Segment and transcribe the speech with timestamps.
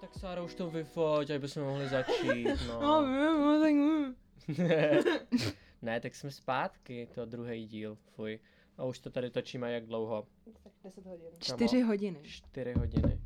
[0.00, 2.80] Tak Sára už to vyfoť, aby bychom mohli začít, no.
[2.80, 4.14] No, tak mm.
[5.82, 8.38] ne, tak jsme zpátky, to druhý díl, fuj.
[8.78, 10.26] A už to tady točíme jak dlouho?
[10.62, 11.28] Tak 10 hodin.
[11.38, 12.18] Čtyři hodiny.
[12.22, 13.21] Čtyři hodiny.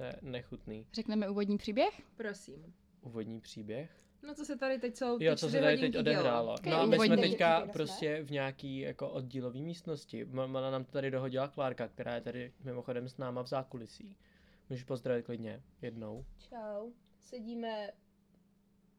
[0.00, 0.86] To je nechutný.
[0.92, 2.02] Řekneme úvodní příběh?
[2.16, 2.74] Prosím.
[3.00, 3.90] Úvodní příběh?
[4.22, 6.56] No co se tady teď celou Jo, co se tady teď odehrálo.
[6.56, 10.24] Takový No a my jsme teďka prostě v nějaký jako oddílové místnosti.
[10.24, 14.16] Ona nám to tady dohodila Klárka, která je tady mimochodem s náma v zákulisí.
[14.70, 16.24] Můžeš pozdravit klidně jednou.
[16.38, 16.90] Čau.
[17.18, 17.90] Sedíme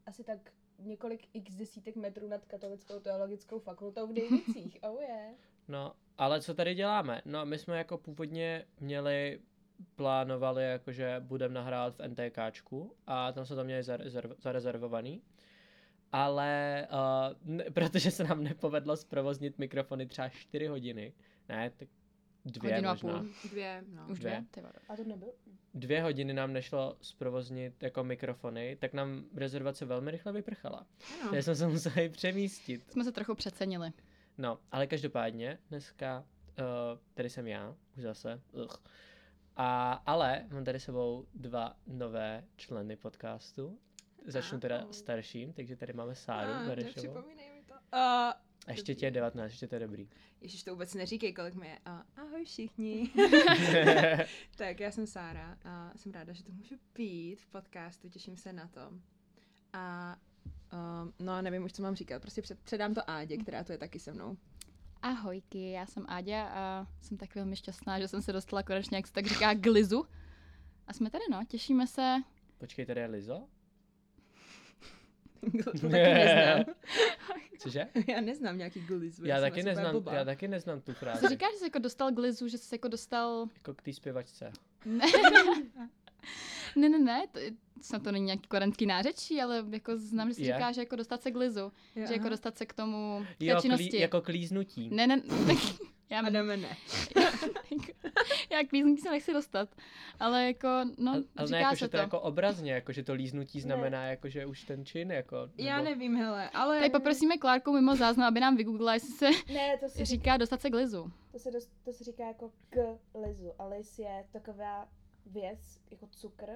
[0.06, 4.78] asi tak několik x desítek metrů nad katolickou teologickou fakultou v Dejnicích.
[4.82, 5.34] Oh yeah.
[5.68, 7.22] No, ale co tady děláme?
[7.24, 9.40] No, my jsme jako původně měli,
[9.96, 15.22] plánovali, jakože budeme nahrát v NTKčku a tam jsme to měli zarezerv- zarezervovaný.
[16.12, 21.12] Ale uh, ne, protože se nám nepovedlo zprovoznit mikrofony třeba 4 hodiny,
[21.48, 21.88] ne, tak
[22.44, 23.18] dvě Hodinu a možná.
[23.18, 23.28] půl.
[23.50, 24.06] Dvě, no.
[24.08, 24.44] Už Dvě.
[24.56, 24.72] dvě?
[24.88, 25.28] A to nebyl?
[25.74, 30.86] Dvě hodiny nám nešlo zprovoznit jako mikrofony, tak nám rezervace velmi rychle vyprchala.
[31.20, 31.30] Ano.
[31.30, 32.92] Takže jsme se museli přemístit.
[32.92, 33.90] Jsme se trochu přecenili.
[34.38, 36.24] No, ale každopádně dneska,
[36.58, 36.64] uh,
[37.14, 38.76] tady jsem já, už zase, ugh.
[39.56, 43.78] A, ale mám tady sebou dva nové členy podcastu.
[44.26, 47.14] Začnu teda starším, takže tady máme Sáru Ah, Verešovou.
[47.14, 47.74] mi to.
[47.74, 48.34] Uh, A
[48.68, 50.08] ještě tě je 19, ještě to je dobrý.
[50.40, 51.78] Ježiš, to vůbec neříkej, kolik mi je.
[51.86, 53.10] Uh, ahoj všichni.
[54.56, 58.52] tak, já jsem Sára a jsem ráda, že to můžu být v podcastu, těším se
[58.52, 58.80] na to.
[59.72, 60.16] A
[60.72, 63.78] um, no, nevím už, co mám říkat, prostě před, předám to Ádě, která tu je
[63.78, 64.36] taky se mnou.
[65.02, 69.06] Ahojky, já jsem Áďa a jsem tak velmi šťastná, že jsem se dostala konečně, jak
[69.06, 70.06] se tak říká, k Lizu.
[70.86, 72.16] A jsme tady, no, těšíme se.
[72.58, 73.46] Počkej, tady je Lizo?
[75.64, 76.64] to taky neznám.
[77.58, 77.86] Cože?
[78.08, 79.26] Já neznám nějaký glizu.
[79.26, 80.14] Já jsem taky, neznám, blbá.
[80.14, 81.28] já taky neznám tu Co frázi.
[81.28, 83.46] říkáš, že jsi jako dostal k Lizu, že jsi jako dostal...
[83.54, 84.52] Jako k té zpěvačce.
[84.84, 85.04] Ne,
[86.76, 87.40] ne, ne, ne to,
[87.82, 91.22] snad to není nějaký korentský nářečí, ale jako znám, že se říká, že jako dostat
[91.22, 91.60] se k Lizu.
[91.96, 93.88] Jo, Že jako dostat se k tomu, k Jo, činnosti.
[93.88, 94.90] klí, jako klíznutí.
[94.92, 95.22] Ne, ne,
[96.10, 96.76] já, Adame ne.
[98.50, 99.68] já k líznutí se nechci dostat,
[100.20, 102.02] ale jako, no, Ale, ale říká ne, jako, se že to to.
[102.02, 103.62] jako obrazně, jako, že to líznutí Ne.
[103.62, 106.78] znamená, jako, že už ten čin, jako, Já nebo- nevím, hele, ale...
[106.78, 110.60] Tady poprosíme Klárku mimo záznam, aby nám vygooglila, jestli se Ne, to se, říká dostat
[110.60, 111.12] se k Lizu.
[111.32, 113.52] to se, dost, to se říká jako k lizu.
[113.58, 114.88] A lis je taková
[115.26, 115.58] věc,
[115.90, 116.46] jako cukr.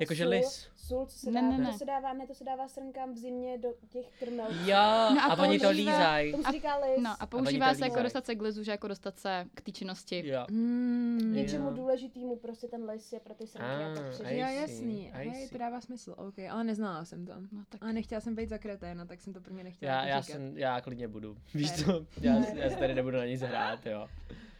[0.00, 0.68] Jakože sůl, lis.
[0.76, 1.72] Sůl, co se Ne, dá, ne, ne.
[1.72, 4.48] To se dává, ne, to se dává srnkám v zimě do těch krmelů.
[4.64, 4.76] Jo,
[5.14, 6.32] No a a, oni to používá- lízají.
[6.44, 7.02] Se říká lis.
[7.02, 9.60] No a používá to se jako dostat se k Lizu, že jako dostat se k
[9.60, 10.28] té činnosti.
[10.28, 10.46] Jo.
[10.50, 11.74] Hmm, Něčemu Jo.
[11.74, 14.32] důležitýmu prostě ten lis je pro ty srnky a tak Ah, přežít.
[14.32, 15.10] I Jo, jasný.
[15.14, 17.32] Hej, to dává smysl, OK, ale neznala jsem to.
[17.52, 20.10] No tak Ale nechtěla jsem být za kreténa, tak jsem to prvně nechtěla Já, jako
[20.16, 21.36] já, jsem, já klidně budu.
[21.54, 24.08] Víš co, já, já se tady nebudu na nic hrát, jo.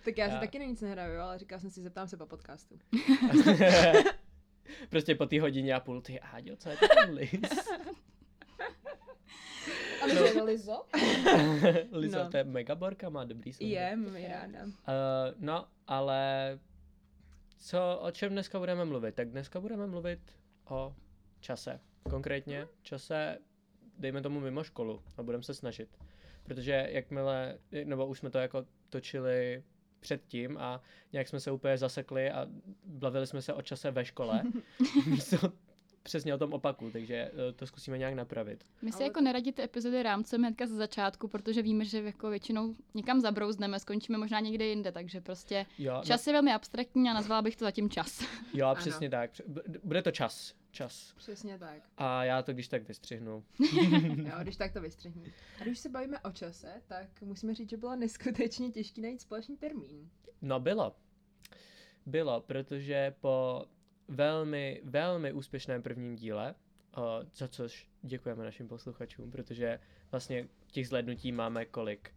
[0.07, 2.27] Tak já, Já- si taky na nic nehraju, ale říkala jsem si, zeptám se po
[2.27, 2.79] podcastu.
[4.91, 7.69] prostě po té hodině a půl, ty Áďo, co je to ten lis?
[10.03, 10.45] A my no.
[10.45, 10.87] lizo?
[11.93, 12.31] Liza, No.
[12.31, 13.71] to je megaborka, má dobrý sound.
[13.71, 14.65] Je, ji ráda.
[14.65, 14.73] Uh,
[15.39, 16.59] no, ale
[17.59, 19.15] co, o čem dneska budeme mluvit?
[19.15, 20.21] Tak dneska budeme mluvit
[20.69, 20.95] o
[21.41, 21.81] čase.
[22.11, 23.39] Konkrétně čase,
[23.99, 25.89] dejme tomu mimo školu a budeme se snažit.
[26.43, 29.63] Protože jakmile, nebo už jsme to jako točili
[30.01, 30.81] předtím a
[31.13, 32.47] nějak jsme se úplně zasekli a
[32.85, 34.43] bavili jsme se o čase ve škole.
[35.07, 35.53] Místo
[36.07, 38.65] přesně o tom opaku, takže eh, to zkusíme nějak napravit.
[38.83, 42.31] My si Ale jako neradí ty epizody rámcem hnedka ze začátku, protože víme, že jako
[42.31, 47.15] většinou někam zabrouzneme, skončíme možná někde jinde, takže prostě Jo, čas je velmi abstraktní a
[47.15, 48.21] nazvala bych to zatím čas.
[48.21, 49.31] no, jo přesně tak.
[49.85, 50.55] Bude to čas.
[50.71, 51.13] Čas.
[51.17, 51.83] Přesně tak.
[51.97, 53.45] A já to když tak vystřihnu.
[54.17, 55.33] Jo, když tak to vystřihni.
[55.61, 59.57] A když se bavíme o čase, tak musíme říct, že bylo neskutečně těžký najít společný
[59.57, 60.11] termín.
[60.43, 60.97] No bylo.
[62.07, 63.65] Bylo, protože po
[64.09, 66.55] velmi, velmi úspěšném prvním díle,
[66.97, 67.05] uh,
[67.35, 69.81] za což děkujeme našim posluchačům, protože
[70.11, 72.15] vlastně těch zhlednutí máme kolik?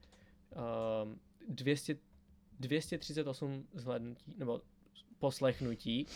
[1.03, 1.19] Um,
[1.49, 1.97] 200,
[2.59, 4.61] 238 zhlednutí, nebo
[5.19, 6.07] poslechnutí,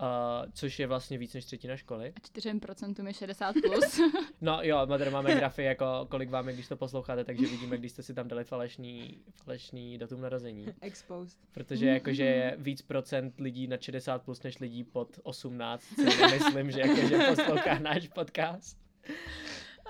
[0.00, 0.06] uh,
[0.52, 2.12] což je vlastně víc než třetina školy.
[2.16, 4.00] A 4% je 60 plus.
[4.40, 7.92] No jo, tady máme grafy, jako kolik vám je, když to posloucháte, takže vidíme, když
[7.92, 10.66] jste si tam dali falešný, falešný datum narození.
[10.80, 11.38] Exposed.
[11.52, 16.70] Protože jakože je víc procent lidí na 60 plus než lidí pod 18, si nemyslím,
[16.70, 18.78] že jakože poslouchá náš podcast.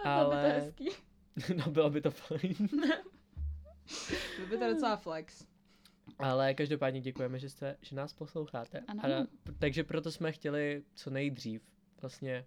[0.05, 0.73] Ale
[1.57, 2.69] no bylo by to fajn.
[4.39, 5.48] Byl by to docela flex.
[6.19, 8.81] Ale každopádně děkujeme, že, jste, že nás posloucháte.
[8.89, 9.03] Ano.
[9.05, 9.27] A,
[9.59, 11.63] takže proto jsme chtěli co nejdřív
[12.01, 12.47] vlastně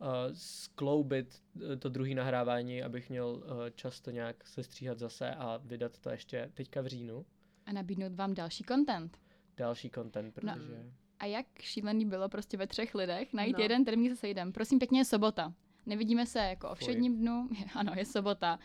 [0.00, 1.42] uh, skloubit
[1.72, 3.42] eh, to druhé nahrávání, abych měl uh,
[3.74, 7.26] čas to nějak sestříhat zase a vydat to ještě teďka v říjnu.
[7.66, 9.18] A nabídnout vám další content.
[9.56, 10.52] Další content, No.
[10.54, 10.92] protože...
[11.18, 13.58] A jak šílený bylo prostě ve třech lidech najít No.
[13.58, 13.62] no.
[13.64, 14.52] jeden termín, se sejdem.
[14.52, 15.54] Prosím pěkně, je sobota.
[15.86, 17.48] Nevidíme se jako o všedním dnu.
[17.74, 18.58] ano, je sobota.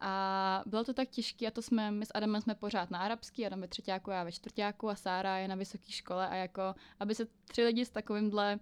[0.00, 3.46] A bylo to tak těžké a to jsme, my s Adamem jsme pořád na arabský,
[3.46, 7.14] Adam ve třetíku, já ve čtvrtíku a Sára je na vysoké škole a jako, aby
[7.14, 8.58] se tři lidi s takovýmhle,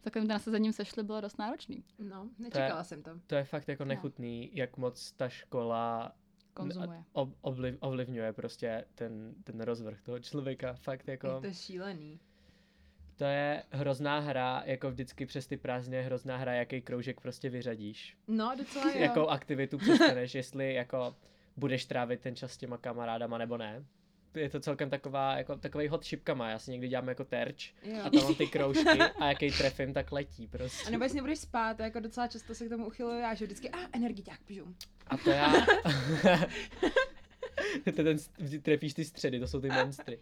[0.00, 1.84] s takovýmhle nasazením sešli, bylo dost náročný.
[1.98, 3.10] No, nečekala jsem to.
[3.26, 3.88] To je fakt jako No.
[3.88, 6.12] nechutný, jak moc ta škola
[6.54, 7.04] Konzumuje.
[7.12, 10.74] ob, obliv, ovlivňuje prostě ten, ten rozvrh toho člověka.
[10.74, 11.26] Fakt jako...
[11.26, 12.20] Je to šílený.
[13.16, 17.50] To je hrozná hra, jako vždycky přes ty prázdniny je hrozná hra, jaký kroužek prostě
[17.50, 18.16] vyřadíš.
[18.28, 18.98] No, docela jo.
[18.98, 21.16] Jakou aktivitu přestaneš, jestli jako
[21.56, 23.84] budeš trávit ten čas s těma kamarádama nebo ne.
[24.34, 27.96] Je to celkem taková, jako takový hot šipkama, já si někdy dělám jako terč jo.
[28.04, 30.88] a tam mám ty kroužky a jaký trefím, tak letí prostě.
[30.88, 33.70] A nebo jestli nebudeš spát, jako docela často se k tomu uchyluju já, že vždycky,
[33.70, 34.74] a ah, energiťák, pžum.
[35.06, 35.52] A to já...
[37.84, 38.16] to ten,
[38.62, 40.18] trefíš ty středy, to jsou ty monstry.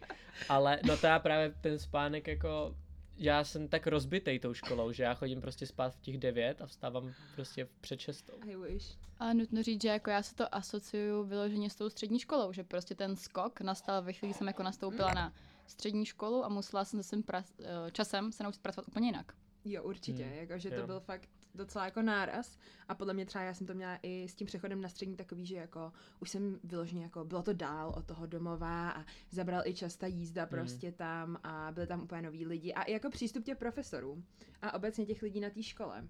[0.49, 2.75] Ale no to já právě ten spánek jako,
[3.17, 6.65] já jsem tak rozbitej tou školou, že já chodím prostě spát v těch devět a
[6.65, 8.33] vstávám prostě před šestou.
[8.47, 8.97] I wish.
[9.19, 12.63] Ale nutno říct, že jako já se to asociuju vyloženě s tou střední školou, že
[12.63, 15.33] prostě ten skok nastal ve chvíli, kdy jsem jako nastoupila na
[15.67, 19.33] střední školu a musela jsem se svým pra- eh, časem se naučit pracovat úplně jinak.
[19.65, 20.41] Jo, určitě, Hmm, hmm.
[20.41, 20.87] jakože to jo.
[20.87, 22.57] byl fakt docela jako náraz
[22.87, 25.45] a podle mě třeba já jsem to měla i s tím přechodem na střední takový,
[25.45, 29.73] že jako už jsem vyloženě jako, bylo to dál od toho domova a zabral i
[29.73, 33.43] čas ta jízda prostě tam a byly tam úplně noví lidi a i jako přístup
[33.43, 34.23] těch profesorů
[34.61, 36.07] a obecně těch lidí na té škole.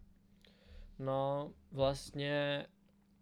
[0.99, 2.65] No, vlastně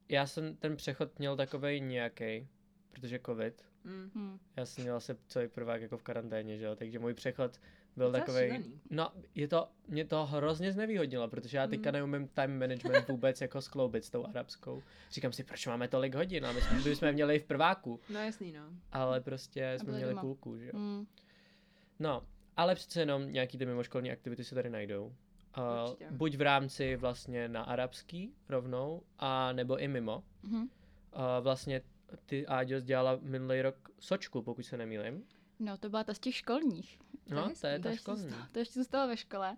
[0.10, 2.48] já jsem ten přechod měl takovej nějaký,
[2.90, 3.66] protože covid.
[3.84, 4.12] Mm.
[4.16, 4.40] Hmm.
[4.56, 7.60] Já jsem měl asi celý prvák jako v karanténě, že jo, takže můj přechod
[7.96, 8.80] byl Docela takový.
[8.90, 11.94] No, je to, mě to hrozně znevýhodnilo, protože já teďka Mm.
[11.94, 14.84] neumím time management vůbec jako skloubit s tou arabskou.
[15.12, 18.52] Říkám si, proč máme tolik hodin, a my jsme, jsme měli v prváku, No jasný,
[18.52, 18.62] no.
[18.92, 20.22] ale prostě jsme byli měli doma.
[20.22, 20.72] půlku, že jo.
[20.76, 21.06] Hmm.
[22.00, 22.24] No,
[22.58, 25.06] ale přece jenom nějaký ty mimoškolní aktivity se tady najdou.
[25.58, 26.08] Uh, Určitě.
[26.12, 30.24] buď v rámci vlastně na arabský rovnou, a nebo i mimo.
[30.44, 30.62] Mhm.
[30.62, 30.68] Uh,
[31.42, 31.82] vlastně
[32.26, 35.24] ty Áďo dělala minulý rok sočku, pokud se nemýlim.
[35.62, 37.00] No, to byla ta z těch školních.
[37.26, 38.22] je No, to je To ta ještě, školní.
[38.22, 39.58] zůstalo, to ještě zůstalo ve škole.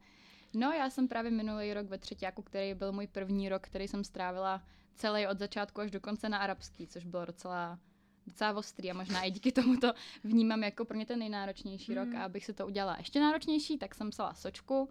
[0.53, 4.03] No, já jsem právě minulý rok ve třetíku, který byl můj první rok, který jsem
[4.03, 4.63] strávila
[4.95, 7.79] celý od začátku až do konce na arabský, což bylo docela
[8.27, 11.97] docela ostrý a možná i díky tomu to vnímám jako pro mě ten nejnáročnější mm.
[11.97, 12.17] rok Mhm.
[12.17, 14.87] a abych se to udělala ještě náročnější, tak jsem psala sočku, uh,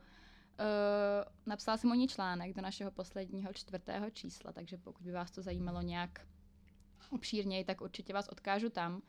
[1.46, 5.42] napsala jsem o ní článek do našeho posledního čtvrtého čísla, takže pokud by vás to
[5.42, 6.26] zajímalo nějak
[7.10, 9.02] obšírněji, tak určitě vás odkážu tam.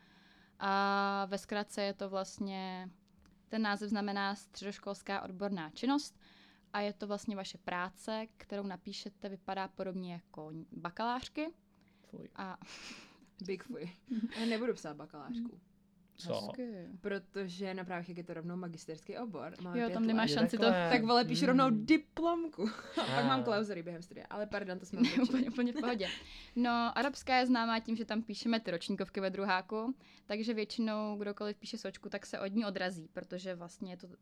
[0.58, 2.90] A ve zkratce je to vlastně,
[3.48, 6.18] ten název znamená středoškolská odborná činnost
[6.72, 11.54] a je to vlastně vaše práce, kterou napíšete, vypadá podobně jako bakalářky.
[12.10, 12.28] Fuj.
[12.36, 12.58] A
[13.46, 13.96] Big fuj.
[14.40, 15.60] Já nebudu psát bakalářku,
[16.16, 16.34] Co?
[16.34, 16.68] Hezky.
[17.00, 19.54] protože na právě jak je to rovnou magisterský obor.
[19.60, 20.64] Máme Jo, tam nemáš šanci to.
[20.70, 21.48] Tak vole, píšu Mm.
[21.48, 22.62] rovnou diplomku.
[23.02, 24.26] A pak mám klauzury během studia.
[24.30, 26.08] Ale pardon, to jsme Ne, úplně, úplně v pohodě.
[26.56, 29.94] No, arabská je známá tím, že tam píšeme ty ročníkovky ve druháku,
[30.26, 34.12] takže většinou kdokoliv píše sočku, tak se od ní odrazí, protože vlastně je to uh,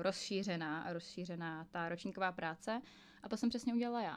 [0.00, 2.80] rozšířená, rozšířená ta ročníková práce
[3.22, 4.16] a to jsem přesně udělala já.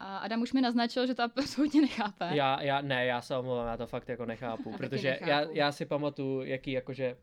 [0.00, 2.28] A Adam už mi naznačil, že to absolutně nechápe.
[2.32, 5.30] Já, já, ne, já se omlouvám, já to fakt jako nechápu, protože nechápu.
[5.30, 7.16] Já, já si pamatuju, jaký jakože,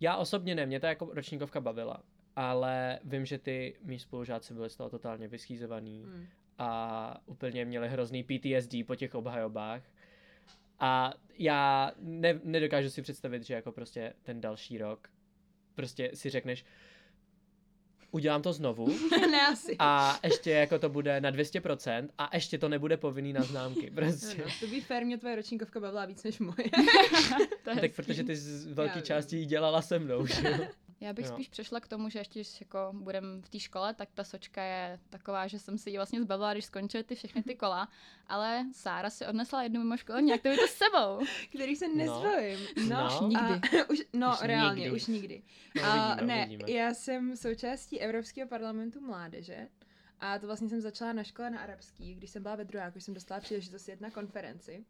[0.00, 2.02] já osobně ne, mě to jako ročníkovka bavila,
[2.36, 6.26] ale vím, že ty mý spolužáci byli z toho totálně vyschýzovaný Mm.
[6.58, 9.82] a úplně měli hrozný PTSD po těch obhajobách.
[10.80, 15.08] A já ne, nedokážu si představit, že jako prostě ten další rok
[15.74, 16.64] prostě si řekneš,
[18.12, 18.86] udělám to znovu
[19.30, 19.76] ne asi.
[19.78, 23.90] a ještě jako to bude na 200% a ještě to nebude povinný na známky.
[23.94, 24.38] Prostě.
[24.38, 26.54] No, no, to by fair, mě tvoje ročníkovka bavila víc než moje.
[27.64, 27.88] Tak hezký.
[27.96, 30.66] protože ty z velké části ji dělala se mnou, že jo?
[31.02, 31.32] Já bych Jo.
[31.32, 34.62] spíš přešla k tomu, že ještě když jako budem v té škole, tak ta sočka
[34.62, 37.88] je taková, že jsem si ji vlastně zbavila, když skončily ty všechny ty kola,
[38.26, 41.26] ale Sára si odnesla jednu mimo školní aktivitu s sebou.
[41.54, 41.94] který se No.
[41.94, 42.58] nezbavím.
[42.76, 43.20] No, No.
[43.40, 43.84] A, Nikdy.
[43.90, 44.96] už, no, Už reálně, nikdy.
[44.96, 45.42] už nikdy.
[45.76, 46.70] No, a, ne, uvidíme.
[46.70, 49.68] já jsem součástí Evropského parlamentu mládeže
[50.20, 53.04] a to vlastně jsem začala na škole na arabský, když jsem byla ve druháku, když
[53.04, 54.84] jsem dostala příležitost jet na konferenci.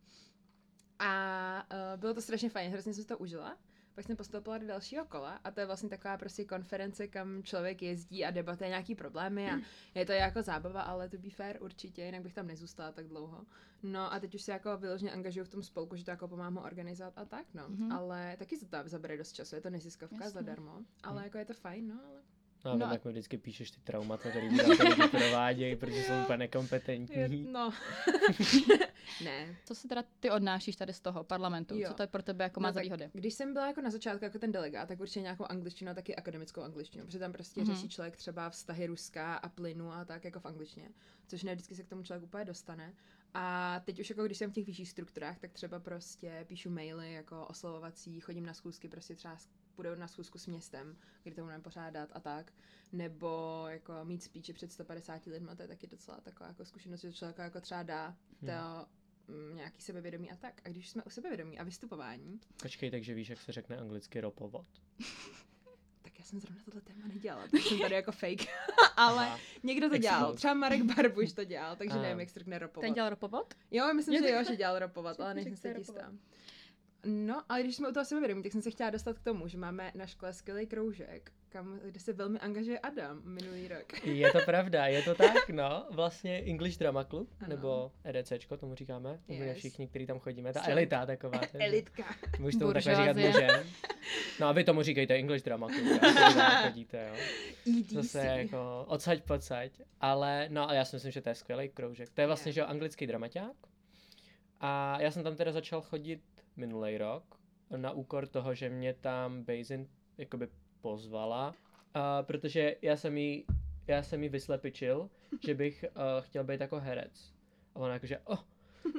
[0.98, 3.56] A uh, bylo to strašně fajn, hrozně jsem si to užila,
[3.94, 7.82] Pak jsem postoupila do dalšího kola a to je vlastně taková prostě konference, kam člověk
[7.82, 9.58] jezdí a debatuje nějaký problémy a
[9.94, 13.44] je to jako zábava, ale to be fair určitě, jinak bych tam nezůstala tak dlouho.
[13.82, 16.56] No a teď už se jako vyloženě angažuju v tom spolku, že to jako pomáhám
[16.56, 17.64] organizovat a tak, no.
[17.68, 17.92] Mhm.
[17.92, 20.30] Ale taky se to zabere dost času, je to neziskovka Jasně.
[20.30, 21.24] zadarmo, ale Mhm.
[21.24, 22.20] jako je to fajn, no, ale
[22.64, 26.02] No, a No no, a- tak mi vždycky píšeš ty traumata, který lidi provádějí, protože
[26.02, 27.46] jsou úplně je, nekompetentní.
[27.52, 27.72] no.
[29.24, 31.78] ne, Co si teda ty odnášíš tady z toho parlamentu?
[31.78, 31.88] Jo.
[31.88, 33.10] Co to je pro tebe jako má No za tak výhody?
[33.12, 36.16] Když jsem byla jako na začátku jako ten delegát, tak určitě nějakou angličtinu a taky
[36.16, 37.70] akademickou angličtinu, protože tam prostě Mhm.
[37.70, 37.74] mm-hmm.
[37.74, 40.88] řeší člověk třeba vztahy Ruska a plynu a tak jako v angličtině,
[41.26, 42.92] což ne vždycky se k tomu člověk úplně dostane.
[43.34, 47.12] A teď už jako když jsem v těch vyšších strukturách, tak třeba prostě píšu maily
[47.12, 49.48] jako oslovovací, chodím na schůzky, prostě třeba s-
[49.82, 52.52] půjdu na schůzku s městem, kde to budeme pořádat a tak,
[52.92, 57.12] nebo jako mít speechy před 150 lidma, to je taky docela taková jako zkušenost, že
[57.12, 58.86] člověka jako třeba dá to
[59.28, 60.60] mm, nějaký sebevědomí a tak.
[60.64, 64.66] A když jsme u sebevědomí a vystupování, Počkej, takže víš, jak se řekne anglicky ropovod.
[66.02, 68.46] Tak já jsem zrovna tohle téma nedělala, protože jsem tady jako fake.
[68.96, 69.38] Ale Aha.
[69.62, 70.36] někdo to dělal, Expose.
[70.36, 72.02] třeba Marek Barbuš to dělal, takže A.
[72.02, 72.86] nevím, jak se řekne ropovat.
[72.86, 73.54] Ten dělal ropovod?
[73.70, 75.78] Jo, myslím, že jo, že dělal ropovat, ale nejsem ropovat.
[75.78, 76.12] jistá.
[77.06, 79.58] No, ale když jsme u toho sebevědomí, tak jsem se chtěla dostat k tomu, že
[79.58, 84.06] máme na škole skvělý kroužek, kam, kde se velmi angažuje Adam minulý rok.
[84.06, 85.86] Je to pravda, je to tak, no.
[85.90, 87.48] Vlastně English Drama Club, Ano.
[87.48, 89.18] nebo EDCčko, tomu říkáme.
[89.28, 89.56] Yes.
[89.58, 90.52] všichni, kteří tam chodíme.
[90.52, 91.38] Ta Jsem- elita taková.
[91.52, 92.04] takže Elitka.
[92.38, 93.46] Můžu tomu takhle říkat Buržoazie.
[93.46, 93.66] můžem.
[94.40, 96.02] No a vy tomu říkejte English Drama Club,
[96.66, 97.14] chodíte, jo.
[97.78, 97.92] EDC.
[97.92, 99.72] Zase jako odsaď pocať.
[100.00, 102.10] Ale no a já si myslím, že to je skvělý kroužek.
[102.10, 102.52] To je vlastně, Je.
[102.52, 103.52] že anglický dramaťák.
[104.60, 106.20] A já jsem tam teda začal chodit
[106.56, 107.40] minulý rok
[107.76, 110.48] na úkor toho, že mě tam Basin jakoby
[110.80, 111.48] pozvala,
[111.96, 113.44] uh, protože já jsem jí,
[113.86, 115.10] já jsem jí vyslepičil,
[115.46, 117.34] že bych uh, chtěl být jako herec.
[117.74, 118.38] A ona jakože, oh,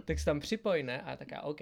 [0.06, 1.02] tak se tam připoj, ne?
[1.02, 1.62] A taká, OK.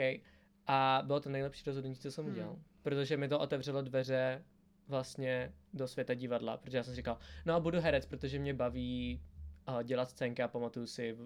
[0.67, 2.33] A bylo to nejlepší rozhodnutí, co jsem Hmm.
[2.33, 2.60] udělal.
[2.81, 4.43] Protože mi to otevřelo dveře
[4.88, 9.21] vlastně do světa divadla, protože já jsem říkal, no a budu herec, protože mě baví
[9.67, 11.17] uh, dělat scénky a pamatuju si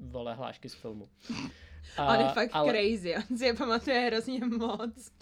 [0.00, 1.08] vole hlášky z filmu.
[2.08, 5.12] On je A- fakt ale crazy, on si je pamatuje hrozně moc.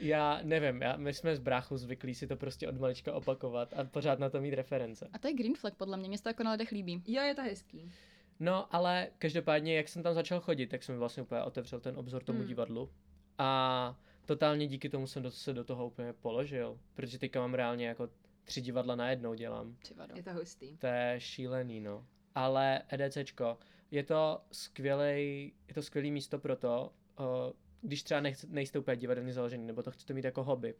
[0.00, 3.84] Já nevím, já, my jsme s bráchou zvyklí si to prostě od malička opakovat a
[3.84, 5.08] pořád na to mít reference.
[5.12, 6.08] A to je green flag, podle mě.
[6.08, 7.02] Mě se to jako na lidech líbí.
[7.06, 7.92] Jo, je to hezký.
[8.40, 12.22] No, ale každopádně, jak jsem tam začal chodit, tak jsem vlastně úplně otevřel ten obzor
[12.22, 12.48] tomu Hmm.
[12.48, 12.90] divadlu.
[13.38, 17.86] A totálně díky tomu jsem do, se do toho úplně položil, protože teďka mám reálně
[17.88, 18.08] jako
[18.44, 19.76] tři divadla najednou dělám.
[19.88, 20.16] Ty vado.
[20.16, 20.76] Je to hustý.
[20.76, 22.06] To je šílený, no.
[22.34, 23.58] Ale EDCčko,
[23.90, 27.24] je to skvělej, je to skvělý místo pro to, uh,
[27.82, 30.74] když třeba nechce, nejste úplně divadelně založený, nebo to chcete mít jako hobby,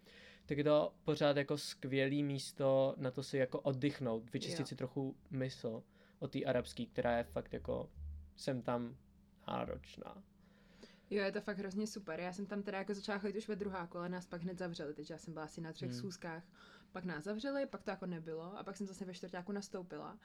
[0.47, 4.67] tak je to pořád jako skvělý místo na to si jako oddychnout, vyčistit Jo.
[4.67, 5.83] si trochu mysl
[6.19, 7.91] o té arabský, která je fakt jako,
[8.37, 8.97] jsem tam
[9.49, 10.23] náročná.
[11.11, 12.21] Jo, je to fakt hrozně super.
[12.21, 14.95] Já jsem tam teda jako začala chodit už ve druháku, ale nás pak hned zavřeli,
[14.95, 15.99] takže já jsem byla asi na třech Hmm.
[15.99, 16.45] schůzkách.
[16.93, 20.19] Pak nás zavřeli, pak to jako nebylo a pak jsem zase ve čtvrtáku nastoupila.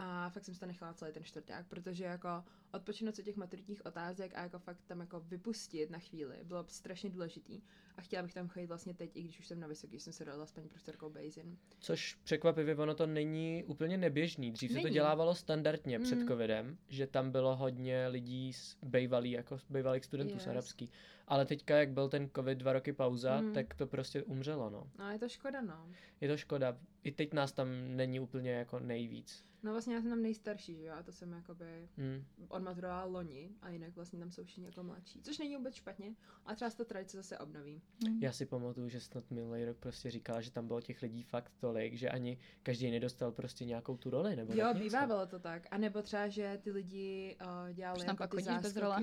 [0.00, 3.86] A fakt jsem si to nechala celý ten čtvrták, protože jako odpočinout od těch maturitních
[3.86, 7.60] otázek a jako fakt tam jako vypustit na chvíli bylo strašně důležitý.
[7.96, 10.24] A chtěla bych tam chodit vlastně teď, i když už jsem na vysoký, jsem se
[10.24, 11.56] dala s paní profesorkou Bejzin.
[11.78, 14.50] Což překvapivě, ono to není úplně neběžný.
[14.52, 14.94] Dřív se to Není.
[14.94, 16.28] dělávalo standardně před Mm.
[16.28, 20.42] covidem, že tam bylo hodně lidí z bejvalý, jako z bejvalých studentů yes.
[20.42, 20.90] z arabský.
[21.28, 23.52] Ale teďka, jak byl ten covid dva roky pauza, Mm.
[23.52, 24.90] tak to prostě umřelo, no.
[24.98, 25.86] No je to škoda, no.
[26.20, 26.78] Je to škoda.
[27.02, 29.44] I teď nás tam není úplně jako nejvíc.
[29.68, 32.24] No vlastně já jsem tam nejstarší, že jo, a to jsem jakoby Mm.
[32.48, 36.56] odmaturovala loni a jinak vlastně tam jsou všichni jako mladší, což není vůbec špatně, ale
[36.56, 37.82] třeba se ta tradice zase obnoví.
[38.08, 38.18] Hm.
[38.22, 41.52] Já si pamatuju, že snad minulý rok prostě říkala, že tam bylo těch lidí fakt
[41.58, 45.66] tolik, že ani každý nedostal prostě nějakou tu roli, nebo Jo, bývávalo to tak.
[45.70, 49.02] A nebo třeba, že ty lidi uh, dělali tam jako pak ty bez role?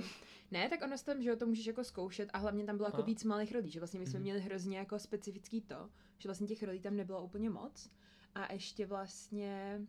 [0.52, 2.88] Ne, tak ono s tom, že jo, to můžeš jako zkoušet a hlavně tam bylo
[2.88, 3.06] jako Aha.
[3.06, 4.24] víc malých rolí, že vlastně my jsme Mhm.
[4.24, 7.90] měli hrozně jako specifický to, že vlastně těch rolí tam nebylo úplně moc
[8.36, 9.82] a ještě vlastně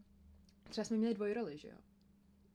[0.68, 1.74] třeba jsme měli dvojroli, že jo.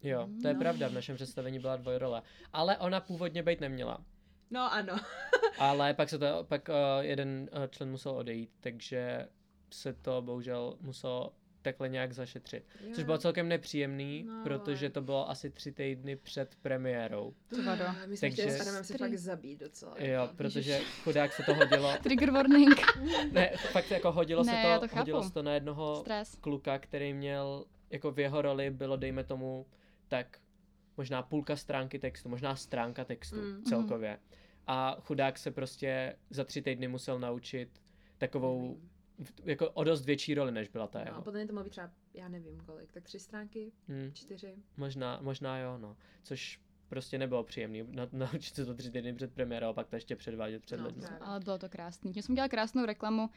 [0.03, 0.60] Jo, to je No.
[0.60, 2.22] pravda, v našem představení byla dvojrole.
[2.53, 4.06] Ale ona původně být neměla.
[4.51, 4.96] No ano.
[5.60, 6.75] Ale pak se to, pak uh,
[7.06, 9.27] jeden uh, člen musel odejít, takže
[9.74, 12.65] se to bohužel muselo takhle nějak zašetřit.
[12.96, 17.34] Což bylo celkem nepříjemný, No, protože ale- to bylo asi tři týdny před premiérou.
[17.48, 17.84] Ty vado.
[18.08, 19.96] My jsme chtěli Takže- Adamem se fakt zabít docela.
[20.00, 20.34] Jo, jako.
[20.36, 21.94] protože chudák se to hodilo.
[22.03, 22.75] Trigger warning.
[23.32, 26.36] Ne, fakt jako hodilo Ne, se to, to hodilo se to na jednoho Stres.
[26.41, 29.66] kluka, který měl, jako v jeho roli bylo, dejme tomu,
[30.08, 30.38] tak
[30.98, 33.64] možná půlka stránky textu, možná stránka textu Mm.
[33.64, 34.20] celkově.
[34.68, 37.82] A chudák se prostě za tři týdny musel naučit
[38.18, 38.82] takovou,
[39.44, 41.22] jako o dost větší roli, než byla ta No, a jeho.
[41.22, 44.56] potom to mohlo být třeba, já nevím kolik, tak tři stránky, Hmm, čtyři.
[44.78, 45.98] možná, možná jo, no.
[46.24, 49.96] Což prostě nebylo příjemný na, naučit se to tři týdny před premiérou a pak to
[49.96, 51.06] ještě předvádět před No, lidmi.
[51.22, 52.14] Ale bylo to krásný.
[52.14, 53.30] Tím jsme dělali krásnou reklamu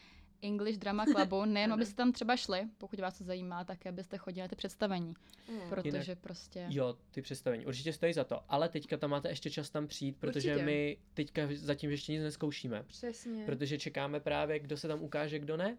[0.42, 4.42] English Drama Clubu, nejen abyste tam třeba šli, pokud vás to zajímá, tak abyste chodili
[4.44, 5.14] na ty představení,
[5.48, 5.60] Mm.
[5.70, 6.66] protože prostě...
[6.68, 7.66] Jo, ty představení.
[7.66, 10.64] Určitě stojí za to, ale teďka tam máte ještě čas tam přijít, protože Určitě.
[10.66, 12.82] my teďka zatím ještě nic neskoušíme.
[12.82, 13.44] Přesně.
[13.46, 15.76] Protože čekáme právě, kdo se tam ukáže, kdo ne.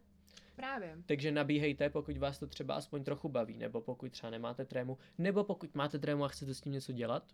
[0.56, 0.98] Právě.
[1.06, 5.44] Takže nabíhejte, pokud vás to třeba aspoň trochu baví, nebo pokud třeba nemáte trému, nebo
[5.44, 7.34] pokud máte trému a chcete s tím něco dělat,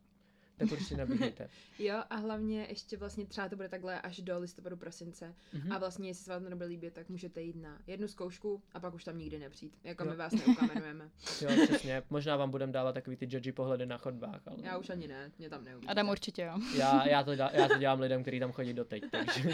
[0.57, 1.49] tak určitě nabíhejte.
[1.79, 5.35] Jo, a hlavně ještě vlastně třeba to bude takhle až do listopadu, prosince.
[5.53, 5.71] Mhm.
[5.71, 8.79] A vlastně, jestli se vám to nebude líbit, tak můžete jít na jednu zkoušku a
[8.79, 9.77] pak už tam nikdy nepřijít.
[9.83, 10.09] Jako Jo.
[10.11, 11.09] my vás neukamenujeme.
[11.41, 12.03] Jo, přesně.
[12.09, 15.31] Možná vám budeme dávat takový ty judgy pohledy na chodbách, ale Já už ani ne,
[15.39, 15.91] mě tam neuvidíte.
[15.91, 16.59] Adam určitě jo.
[16.75, 19.49] já, já, to, dělám, já to dělám lidem, kteří tam chodí doteď, takže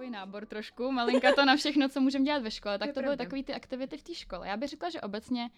[0.00, 2.78] takový nábor trošku, malinka to na všechno, co můžeme dělat ve škole.
[2.78, 4.48] Tak je to byly takové ty aktivity v té škole.
[4.48, 5.50] Já bych řekla, že obecně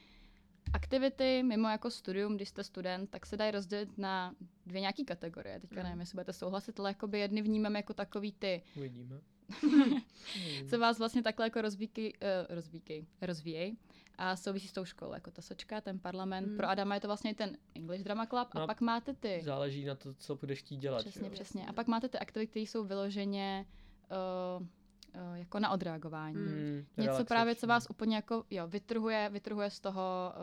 [0.72, 4.34] aktivity mimo jako studium, když jste student, tak se dají rozdělit na
[4.66, 5.60] dvě nějaké kategorie.
[5.60, 5.84] Teďka Mhm.
[5.84, 9.20] nevím, jestli budete souhlasit, ale jakoby jedny vnímám jako takový ty, uvidíme.
[10.70, 13.76] co vás vlastně takhle jako rozvíkej, uh, rozvíkej, rozvíjej
[14.18, 16.46] a souvisí s tou školou, jako ta sočka, ten parlament.
[16.48, 16.56] Mm.
[16.56, 19.40] Pro Adama je to vlastně ten English Drama Club No a a pak máte ty...
[19.44, 20.98] Záleží na to, co budeš chtít dělat.
[20.98, 21.32] Přesně, jo.
[21.32, 21.66] přesně.
[21.66, 23.66] A pak máte ty aktivity, které jsou vyloženě
[24.10, 26.36] uh, uh, jako na odreagování.
[26.36, 26.76] Mm.
[26.76, 27.24] Něco relaxační.
[27.24, 30.34] právě, co vás úplně jako, jo, vytrhuje, vytrhuje z toho,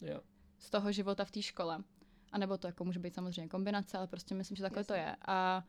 [0.00, 0.20] uh, Jo.
[0.58, 1.78] z toho života v té škole.
[2.32, 5.10] A nebo to jako může být samozřejmě kombinace, ale prostě myslím, že takhle to Jasně.
[5.10, 5.16] je.
[5.26, 5.64] A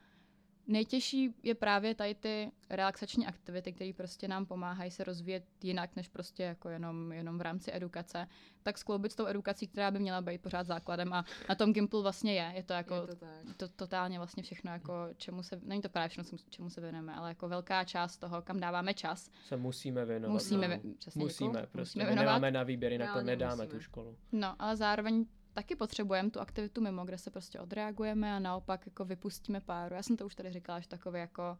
[0.67, 6.07] nejtěžší je právě tady ty relaxační aktivity, které prostě nám pomáhají se rozvíjet jinak, než
[6.07, 8.27] prostě jako jenom, jenom v rámci edukace,
[8.63, 12.01] tak skloubit s tou edukací, která by měla být pořád základem a na tom Gimplu
[12.01, 12.51] vlastně je.
[12.55, 13.29] Je to jako Je to tak.
[13.57, 17.29] to totálně vlastně všechno, jako čemu se, není to právě všechno, čemu- se věnujeme, ale
[17.29, 20.33] jako velká část toho, kam dáváme čas, Se musíme věnovat.
[20.33, 20.93] musíme, no.
[20.97, 21.99] přesně musíme, děkuju, prostě.
[21.99, 22.25] musíme věnovat.
[22.25, 23.67] nemáme na výběr, jinak to nedáme musíme.
[23.67, 24.17] tu školu.
[24.31, 29.05] No, ale zároveň taky potřebujeme tu aktivitu mimo, kde se prostě odreagujeme a naopak jako
[29.05, 29.95] vypustíme páru.
[29.95, 31.57] Já jsem to už tady říkala, že takový jako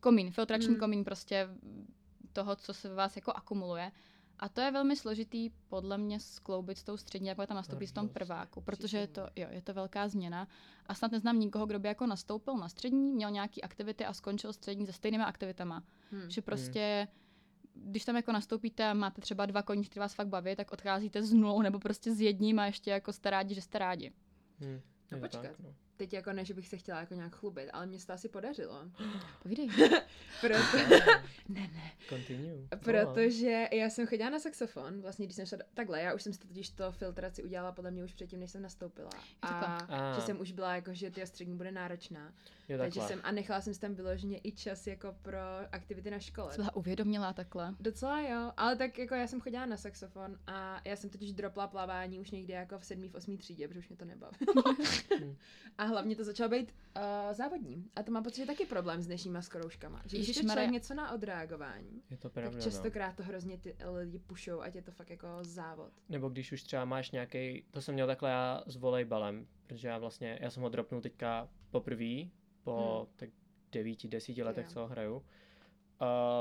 [0.00, 0.80] komín, filtrační Mm.
[0.80, 1.48] komín prostě
[2.32, 3.92] toho, co se ve vás jako akumuluje.
[4.38, 7.92] A to je velmi složitý podle mě skloubit s tou střední, jak tam nastoupí v
[7.92, 9.42] tom prváku, protože je to, Příšerný.
[9.42, 10.48] jo, je to velká změna.
[10.86, 14.52] A snad neznám nikoho, kdo by jako nastoupil na střední, měl nějaký aktivity a skončil
[14.52, 15.82] střední se stejnýma aktivitama.
[16.12, 16.30] Hm.
[16.30, 17.08] Že prostě,
[17.74, 21.22] když tam jako nastoupíte a máte třeba dva koní, které vás fakt baví, tak odcházíte
[21.22, 24.12] s nulou nebo prostě s jedním a ještě jako jste rádi, že jste rádi.
[24.60, 24.80] Hm.
[25.12, 25.42] No počkat.
[25.42, 25.74] tak, no.
[25.96, 28.28] Teď jako ne, že bych se chtěla jako nějak chlubit, ale mně se to asi
[28.28, 28.84] podařilo.
[29.42, 29.68] Povídej.
[30.40, 30.76] Proto...
[31.48, 31.92] ne, ne.
[32.08, 32.68] Continue.
[32.84, 36.38] Protože já jsem chodila na saxofon, vlastně když jsem šla takhle, já už jsem si
[36.38, 39.10] totiž to filtraci udělala podle mě už předtím, než jsem nastoupila.
[39.42, 39.48] A.
[39.48, 40.14] A.
[40.14, 42.32] že jsem už byla jako, že ty střední bude náročná.
[42.72, 45.38] Jo, Takže jsem, a nechala jsem si tam vyloženě i čas jako pro
[45.72, 46.52] aktivity na škole.
[46.52, 47.74] Jsi byla uvědomělá takhle.
[47.80, 51.66] Docela jo, ale tak jako já jsem chodila na saxofon a já jsem totiž dropla
[51.66, 54.52] plavání už někdy jako v sedmý, v osmý třídě, protože už mě to nebavilo.
[55.78, 57.90] A hlavně to začalo být uh, závodní.
[57.96, 60.02] A to mám pocit, že je taky problém s dnešníma zkouškama.
[60.06, 62.62] Že když člověk něco na odreagování, Je to pravda, tak no.
[62.62, 65.92] častokrát to hrozně ty lidi pušou, ať je to fakt jako závod.
[66.08, 69.98] Nebo když už třeba máš nějaký, to jsem měl takhle já s volejbalem, protože já
[69.98, 72.28] vlastně, já jsem ho dropnul teďka poprvé,
[72.64, 73.06] po Hmm.
[73.16, 73.28] tak
[73.72, 74.72] devíti, desíti letech, Jo.
[74.72, 75.22] co ho hraju.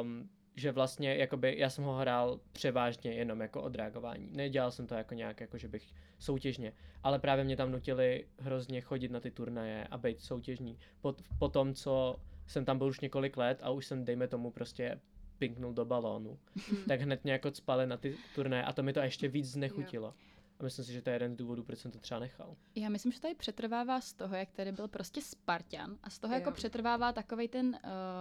[0.02, 4.30] Um, že vlastně, jakoby, já jsem ho hrál převážně jenom jako odreagování.
[4.32, 8.82] Nedělal jsem to jako nějak, jako že bych soutěžně, ale právě mě tam nutili hrozně
[8.82, 10.78] chodit na ty turnaje a být soutěžní.
[11.02, 12.16] Po, po tom, co
[12.48, 15.00] jsem tam byl už několik let a už jsem, dejme tomu, prostě
[15.38, 16.84] pinknul do balónu, Hmm.
[16.88, 20.14] tak hned mě jako cpali na ty turné a to mi to ještě víc znechutilo.
[20.62, 22.56] A myslím si, že to je jeden z důvodů, proč jsem to třeba nechal.
[22.76, 26.34] Já myslím, že tady přetrvává z toho, jak tady byl prostě Spartan a z toho
[26.34, 26.40] Jo.
[26.40, 27.68] jako přetrvává takovej ten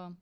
[0.08, 0.14] uh,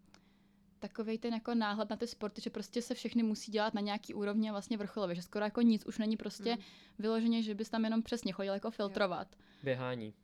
[0.78, 4.14] takovej ten jako náhled na ty sporty, že prostě se všechny musí dělat na nějaký
[4.14, 6.62] úrovni a vlastně vrcholově, že skoro jako nic už není prostě Mm.
[6.98, 9.36] vyloženě, že bys tam jenom přesně chodil jako filtrovat.
[9.62, 10.14] Běhání.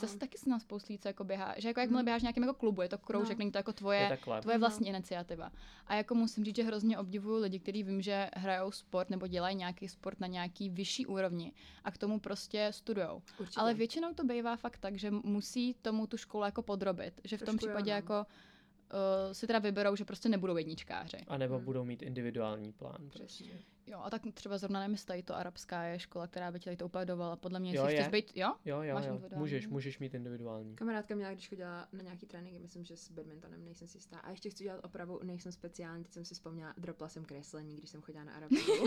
[0.00, 2.04] Zase taky se nám spoustu lidí, co jako běhá, že jako jakmile Mm.
[2.04, 3.38] běháš nějakým jako klubu, je to kroužek, No.
[3.38, 4.60] není to jako Je tvoje, tvoje No.
[4.60, 5.50] vlastní iniciativa.
[5.86, 9.56] A jako musím říct, že hrozně obdivuju lidi, kteří vím, že hrajou sport nebo dělají
[9.56, 11.52] nějaký sport na nějaký vyšší úrovni
[11.84, 13.22] a k tomu prostě studujou.
[13.40, 13.60] Určitě.
[13.60, 17.20] Ale většinou to bývá fakt tak, že musí tomu tu školu jako podrobit.
[17.24, 17.96] Že v tom Trošku jo, případě no.
[17.96, 21.16] jako uh, si teda vyberou, že prostě nebudou jedničkáři.
[21.28, 21.64] A nebo Hmm.
[21.64, 23.10] budou mít individuální plán.
[23.12, 23.44] Prostě.
[23.86, 26.76] Jo, a tak třeba zrovna nevím, tady to arabská je škola, která by ti tady
[26.76, 27.36] to úplně dovala.
[27.36, 28.00] Podle mě, Jo, jestli je.
[28.02, 28.54] chceš být, jo?
[28.64, 29.20] Jo, jo, Máš jo.
[29.34, 30.74] Můžeš, můžeš mít individuální.
[30.76, 34.18] Kamarádka měla, když chodila na nějaký tréninky, myslím, že s badmintonem, nejsem si jistá.
[34.18, 37.90] A ještě chci dělat opravu, nejsem speciální, teď jsem si vzpomněla, dropla jsem kreslení, když
[37.90, 38.86] jsem chodila na arabskou.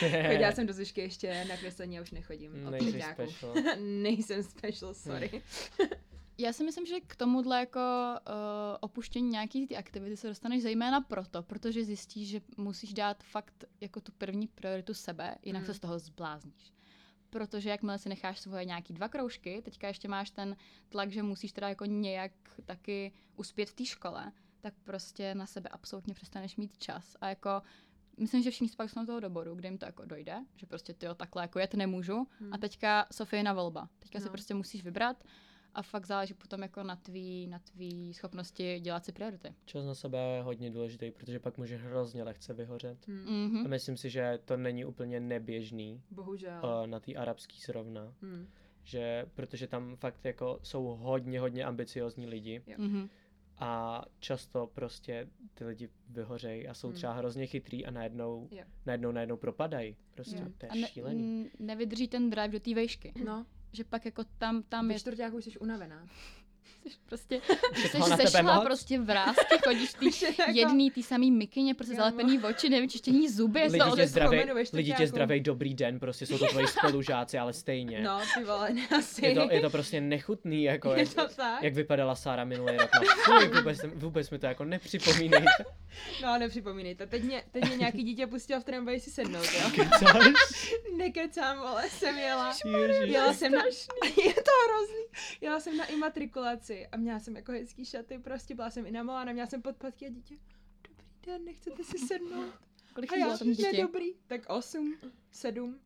[0.26, 2.70] chodila jsem do Zušky ještě na kreslení a už nechodím.
[2.70, 3.22] Nejsi třeťáků.
[3.26, 3.54] special.
[3.80, 5.42] nejsem special, sorry.
[6.40, 7.80] Já si myslím, že k tomuhle jako
[8.28, 8.34] uh,
[8.80, 14.00] opuštění nějaký ty aktivity se dostaneš zejména proto, protože zjistíš, že musíš dát fakt jako
[14.00, 15.66] tu první prioritu sebe, jinak Mm.
[15.66, 16.72] se z toho zblázníš.
[17.30, 20.56] Protože jakmile si necháš svoje nějaký dva kroužky, teďka ještě máš ten
[20.88, 22.32] tlak, že musíš teda jako nějak
[22.64, 27.16] taky uspět v té škole, tak prostě na sebe absolutně přestaneš mít čas.
[27.20, 27.62] A jako
[28.16, 30.94] myslím, že všichni pak jsou toho do bodu, kde jim to jako dojde, že prostě
[30.94, 32.26] ty takhle jako jet nemůžu.
[32.40, 32.52] Hmm.
[32.54, 33.88] A teďka Sofie na volba.
[33.98, 34.30] Teďka si No.
[34.30, 35.24] prostě musíš vybrat
[35.74, 39.54] a fakt záleží potom jako na tvý, na tvý schopnosti dělat si priority.
[39.64, 43.08] Čas na sebe je hodně důležitý, protože pak může hrozně lehce vyhořet.
[43.08, 43.46] Hmm.
[43.46, 43.66] Mhm.
[43.66, 46.60] A myslím si, že to není úplně neběžný Bohužel.
[46.82, 48.48] uh, na té arabský zrovna, Hmm.
[48.84, 53.08] že protože tam fakt jako jsou hodně, hodně ambiciozní lidi Mhm.
[53.58, 56.96] a často prostě ty lidi vyhořejí a jsou Hmm.
[56.96, 58.64] třeba hrozně chytrý a najednou, Jo.
[58.86, 59.96] najednou, najednou propadají.
[60.10, 60.44] Prostě Jo.
[60.58, 61.40] to je A ne, šílený.
[61.42, 63.12] n- nevydrží ten drive do té vejšky.
[63.24, 66.06] No, Že pak jako tam, tam ve je čtvrtáku už jsi unavená.
[66.88, 67.40] Jsi prostě,
[67.74, 68.64] jsi sešla moc?
[68.64, 70.06] prostě vrázky, chodíš ty
[70.38, 72.10] jako- jedný, ty samý mikině, prostě Kámo.
[72.10, 73.60] zalepený oči, nevyčištěný zuby.
[73.60, 77.38] Lidi to tě, ale zdravej, lidi tě zdravej dobrý den, prostě jsou to tvoji spolužáci,
[77.38, 78.00] ale stejně.
[78.00, 79.26] No, ty vole, asi.
[79.26, 81.62] Je to, je to prostě nechutný, jako Je jak, to tak?
[81.62, 82.90] jak vypadala Sára minulý rok.
[82.94, 85.46] No, fuj, vůbec, vůbec mi to jako nepřipomínejte.
[86.22, 87.06] No, nepřipomínejte.
[87.06, 89.70] Teď mě, teď mě nějaký dítě pustilo v tramvaji si sednout, jo?
[89.74, 90.72] Kecáš?
[90.96, 92.54] Nekecám, vole, jsem jela.
[92.64, 93.12] Ježiš.
[93.14, 93.62] Jela jsem na...
[94.24, 95.04] Je to hrozný.
[95.40, 99.32] Jela jsem na imatrikulaci a měla jsem jako hezký šaty, prostě byla jsem i namolána,
[99.32, 100.34] měla jsem podpatky a dítě.
[100.88, 102.54] Dobrý den, nechcete si sednout?
[102.94, 103.82] Kolik A já, ne, dítě?
[103.82, 104.06] dobrý.
[104.26, 104.94] Tak osm,
[105.32, 105.80] sedm.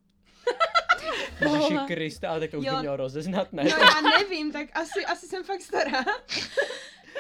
[1.41, 1.75] Ježiši.
[1.87, 2.81] Krista, ale tak to už by Jo.
[2.81, 3.65] mělo rozeznat, ne?
[3.65, 6.05] No já nevím, tak asi, asi jsem fakt stará.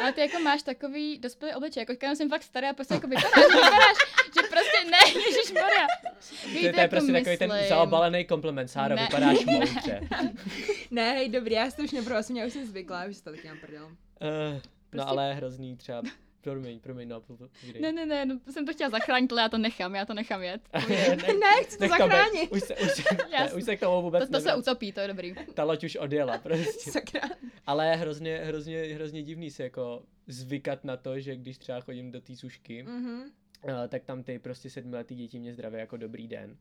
[0.01, 3.33] Ale ty jako máš takový dospělý obličej, jako říkám, jsem fakt stará, prostě jako vypadáš,
[3.55, 5.87] vypadáš, že prostě ne, Ježíš Maria.
[6.43, 8.69] To, je- to je prostě takový ten zaobalený kompliment.
[8.71, 9.03] Sáro, Ne.
[9.03, 10.01] vypadáš moudře.
[10.91, 13.31] Ne, hej, dobrý, já si to už neprosím, já už jsem zvyklá, už se to
[13.31, 13.85] taky mám prdel.
[13.87, 13.91] Uh,
[14.55, 16.03] no Prostě- ale hrozný třeba.
[16.45, 17.83] Promiň, promiň, no, povídej.
[17.83, 20.43] Ne, ne, ne, no, jsem to chtěla zachránit, ale já to nechám, já to nechám
[20.43, 20.61] jet.
[20.89, 22.53] ne, Ne, chci to zachránit.
[22.53, 25.01] Už se, už, se, ne, už se k tomu vůbec To, to se utopí, to
[25.01, 25.35] je dobrý.
[25.55, 26.91] Ta loď už odjela prostě.
[26.91, 27.21] Sakra.
[27.67, 32.21] Ale hrozně, hrozně, hrozně divný se jako zvykat na to, že když třeba chodím do
[32.21, 33.23] té sušky, Mhm.
[33.85, 36.57] eh, tak tam ty prostě sedmiletý děti mě zdraví jako dobrý den.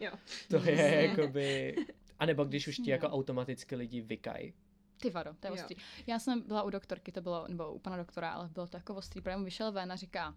[0.00, 0.10] Jo.
[0.50, 1.76] To je jakoby...
[2.18, 3.14] A nebo když už ti jako no.
[3.14, 4.54] automaticky lidi vykají.
[5.04, 5.54] Ty vado, to je Jo.
[5.54, 5.76] ostrý.
[6.06, 8.94] Já jsem byla u doktorky, to bylo, nebo u pana doktora, ale bylo to jako
[8.94, 10.34] ostrý, mu vyšel ven a říká,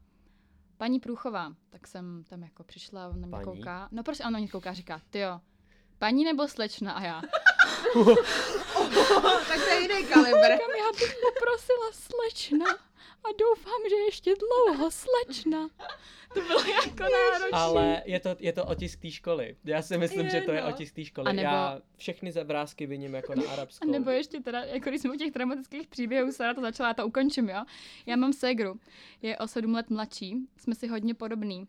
[0.78, 3.44] paní Průchová, tak jsem tam jako přišla, on na mě Paní?
[3.46, 5.42] kouká, no prostě on na mě kouká říká, ty jo,
[5.98, 7.22] paní nebo slečna a já.
[9.48, 10.50] tak to je jiný kalibr.
[10.52, 12.66] Já bych poprosila slečna
[13.24, 15.68] a doufám, že ještě dlouho slečna.
[16.34, 17.50] To bylo jako náročné.
[17.52, 19.56] Ale je to, je to otisk té školy.
[19.66, 20.70] Já si myslím, Je, že to je no.
[20.70, 21.30] otisk té školy.
[21.30, 23.92] A nebo- Já všechny zavrázky viním jako na A arabskou.
[23.92, 27.08] nebo ještě teda, jako když jsme u těch dramatických příběhů, Sara to začala, já to
[27.08, 27.64] ukončím, jo.
[28.06, 28.80] Já mám ségru,
[29.22, 31.68] je o sedm let mladší, jsme si hodně podobný.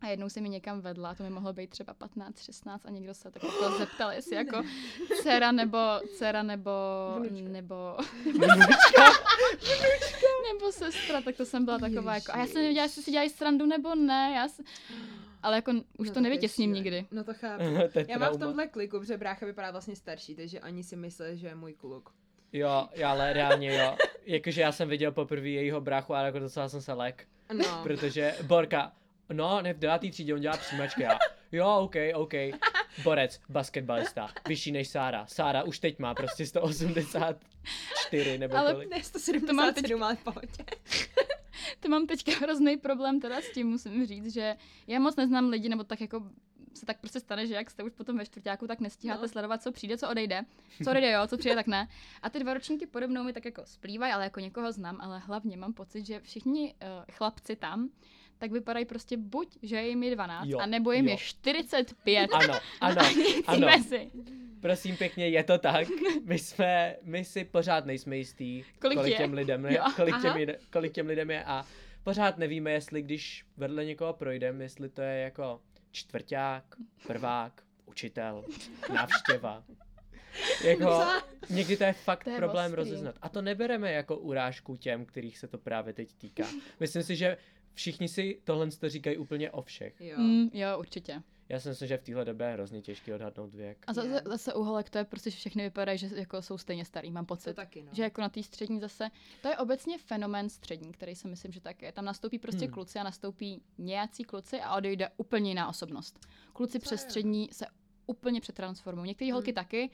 [0.00, 3.14] A jednou se mi někam vedla, to mi mohlo být třeba 15, 16 a někdo
[3.14, 4.62] se tak jako zeptal, jestli jako
[5.20, 5.78] dcera nebo,
[6.14, 6.70] dcera nebo,
[7.18, 7.48] Vnučka.
[7.48, 9.02] nebo, Vnučka.
[10.52, 13.30] nebo sestra, tak to jsem byla taková jako, a já jsem nevěděla, jestli si dělají
[13.30, 14.62] srandu nebo ne, já si,
[15.42, 17.06] ale jako už No to nevytěsním nikdy.
[17.10, 17.64] No to chápu.
[17.92, 21.26] to Já mám v tomhle kliku, protože brácha vypadá vlastně starší, takže oni si myslí,
[21.38, 22.10] že je můj kluk.
[22.52, 23.96] Jo, já, ale reálně jo.
[24.26, 27.28] Jakože já jsem viděl poprvé jejího bráchu a jako docela jsem se lek.
[27.52, 27.80] No.
[27.82, 28.92] Protože Borka,
[29.32, 31.18] no, ne v devátý třídě, on dělá přijímačky a
[31.52, 32.32] jo, OK, OK.
[33.04, 35.26] Borec, basketbalista, vyšší než Sára.
[35.26, 38.90] Sára už teď má prostě 184 nebo Ale kolik.
[38.90, 38.96] Ne,
[39.40, 40.64] To mám teď- 177, ale v pohodě.
[41.80, 45.68] To mám teďka hrozný problém teda s tím, musím říct, že já moc neznám lidi,
[45.68, 46.22] nebo tak jako
[46.74, 49.28] se tak prostě stane, že jak jste už potom ve čtvrtáku, tak nestíháte no.
[49.28, 50.44] sledovat, co přijde, co odejde.
[50.84, 51.88] Co odejde, jo, co přijde, tak ne.
[52.22, 55.56] A ty dva ročníky podobnou mi tak jako splývají, ale jako někoho znám, ale hlavně
[55.56, 57.88] mám pocit, že všichni uh, chlapci tam
[58.38, 61.10] tak vypadají prostě buď, že je jim je 12, Jo, a nebo jim jo.
[61.10, 62.28] je 45.
[62.32, 63.02] Ano, ano,
[63.46, 63.66] ano.
[63.66, 64.10] mezi.
[64.60, 65.88] Prosím pěkně, je to tak.
[66.24, 69.16] My jsme, my si pořád nejsme jistý, Kolik kolik je.
[69.18, 70.36] těm lidem, Jo, kolik, těm,
[70.72, 71.64] kolik těm lidem je a
[72.04, 75.60] pořád nevíme, jestli když vedle někoho projdeme, jestli to je jako
[75.92, 76.64] čtvrták,
[77.06, 78.44] prvák, učitel,
[78.94, 79.64] návštěva.
[80.64, 81.02] Jako,
[81.50, 82.76] někdy to je fakt To je problém ostrý.
[82.76, 83.14] rozeznat.
[83.22, 86.44] A to nebereme jako urážku těm, kterých se to právě teď týká.
[86.80, 87.36] Myslím si, že
[87.76, 90.00] všichni si tohle to říkají úplně o všech.
[90.00, 90.18] Jo.
[90.18, 91.22] Mm, jo, určitě.
[91.48, 93.84] Já si myslím, že v téhle době je hrozně těžké odhadnout věk.
[93.86, 96.84] A zase, zase u holek to je prostě, že všechny vypadají, že jako jsou stejně
[96.84, 97.54] starý, mám To pocit.
[97.54, 97.88] taky, no.
[97.92, 99.08] Že jako na té střední zase,
[99.42, 101.92] to je obecně fenomén střední, který si myslím, že tak je.
[101.92, 102.74] Tam nastoupí prostě Hmm.
[102.74, 106.26] kluci a nastoupí nějací kluci a odejde úplně jiná osobnost.
[106.52, 107.08] Kluci To přes je.
[107.10, 107.66] střední se
[108.06, 109.08] úplně přetransformují.
[109.08, 109.54] Některé holky Hmm.
[109.54, 109.90] taky,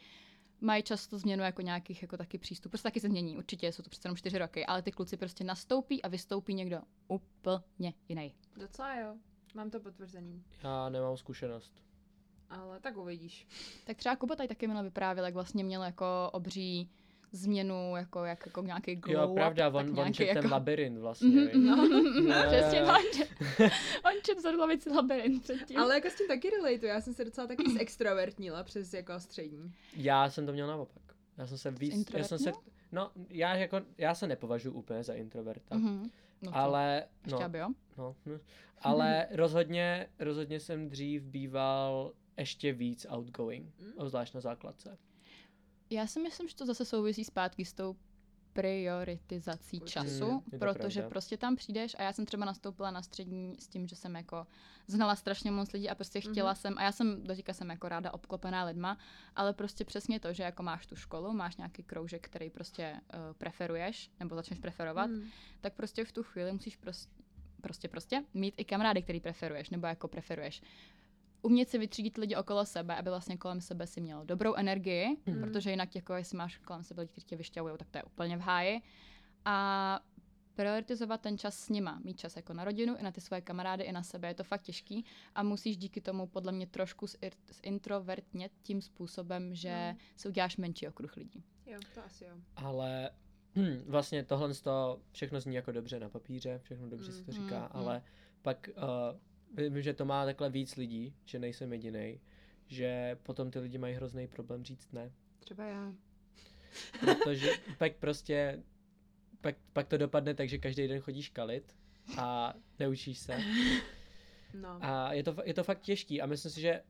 [0.63, 2.73] mají často změnu jako nějakých jako taky přístup.
[2.73, 5.45] Prostě taky se změní, určitě jsou to přece jenom čtyři roky, ale ty kluci prostě
[5.45, 8.35] nastoupí a vystoupí někdo úplně jiný.
[8.57, 9.17] Docela jo.
[9.55, 10.45] Mám to potvrzený.
[10.63, 11.83] Já nemám zkušenost.
[12.51, 13.47] Ale tak uvidíš.
[13.85, 16.91] Tak třeba Kuba tady taky měl vyprávěl, jak vlastně měl jako obří
[17.33, 20.41] změnu, jako, jak, jako nějaký glow Jo, pravda, up, tak on, on nějaký čet jako...
[20.43, 21.29] ten labirint vlastně.
[21.29, 21.55] Mhm, viď?
[21.55, 21.77] no,
[22.35, 23.29] Jo, přesně, no, on čet,
[24.05, 25.79] on čet za hlavici labirint předtím.
[25.79, 26.87] Ale jako s tím taky relateu.
[26.87, 29.73] Já jsem se docela taky zextrovertnila přes jako střední.
[29.97, 31.03] Já jsem to měl naopak.
[31.39, 32.53] Já jsem se víc, já jsem se,
[32.93, 36.11] no, já jako, já se nepovažuji úplně za introverta, Mhm.
[36.45, 37.69] No ale, Ještě no, aby jo.
[37.99, 38.39] no, hm.
[38.79, 43.93] ale rozhodně, rozhodně jsem dřív býval ještě víc outgoing, Mm.
[43.97, 44.99] obzvlášť na základce.
[45.93, 47.97] Já si myslím, že to zase souvisí zpátky s tou
[48.53, 50.01] prioritizací Určitě.
[50.01, 51.09] času, Mm, protože pravda.
[51.11, 54.47] prostě tam přijdeš a já jsem třeba nastoupila na střední s tím, že jsem jako
[54.87, 56.57] znala strašně moc lidí a prostě chtěla Mhm.
[56.61, 58.99] jsem, a já jsem, doteďka jsem jako ráda obklopená lidma,
[59.37, 63.21] ale prostě přesně to, že jako máš tu školu, máš nějaký kroužek, který prostě uh,
[63.39, 65.29] preferuješ, nebo začneš preferovat, Hmm.
[65.61, 67.13] tak prostě v tu chvíli musíš prostě,
[67.63, 70.63] prostě, prostě mít i kamarády, který preferuješ, nebo jako preferuješ.
[71.43, 75.41] Umět si vytřídit lidi okolo sebe, aby vlastně kolem sebe si měl dobrou energii, Mhm.
[75.41, 78.37] protože jinak jako jestli máš kolem sebe lidi, kteří tě vyšťahují, tak to je úplně
[78.37, 78.81] v háji.
[79.45, 80.01] A
[80.55, 83.85] prioritizovat ten čas s nima, mít čas jako na rodinu, i na ty svoje kamarády,
[83.85, 87.07] i na sebe, je to fakt těžký a musíš díky tomu podle mě trošku
[87.65, 89.99] zintrovertnět tím způsobem, že Mhm.
[90.17, 91.45] si uděláš menší okruh lidí.
[91.67, 92.35] Jo, to asi jo.
[92.57, 93.11] Ale
[93.57, 97.33] hm, vlastně tohle z toho všechno zní jako dobře na papíře, všechno dobře se to
[97.33, 97.43] Mm.
[97.43, 97.71] říká, Mm, mm.
[97.73, 98.03] ale
[98.43, 98.83] pak uh,
[99.57, 102.21] vím, že to má takhle víc lidí, že nejsem jediný,
[102.67, 105.13] že potom ty lidi mají hrozný problém říct ne.
[105.39, 105.93] Třeba já.
[107.01, 108.63] Protože pak prostě,
[109.41, 111.77] pak, pak to dopadne tak, že každý den chodíš kalit
[112.19, 113.39] a neučíš se.
[114.55, 114.79] No.
[114.81, 116.83] A je to, je to fakt těžký a myslím si, že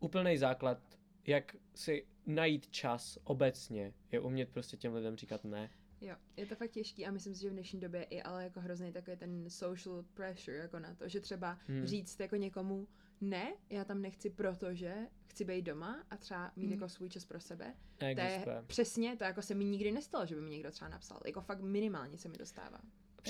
[0.00, 0.78] úplný základ,
[1.26, 5.70] jak si najít čas obecně, je umět prostě těm lidem říkat ne.
[6.06, 8.60] Jo, je to fakt těžký a myslím si, že v dnešní době i ale jako
[8.60, 11.86] hrozný takový ten social pressure jako na to, že třeba Hmm.
[11.86, 12.88] říct jako někomu
[13.20, 14.94] ne, já tam nechci, protože
[15.26, 16.72] chci být doma a třeba mít Hmm.
[16.72, 17.74] jako svůj čas pro sebe.
[17.98, 21.20] To je přesně, to jako se mi nikdy nestalo, že by mi někdo třeba napsal.
[21.26, 22.80] Jako fakt minimálně se mi dostává.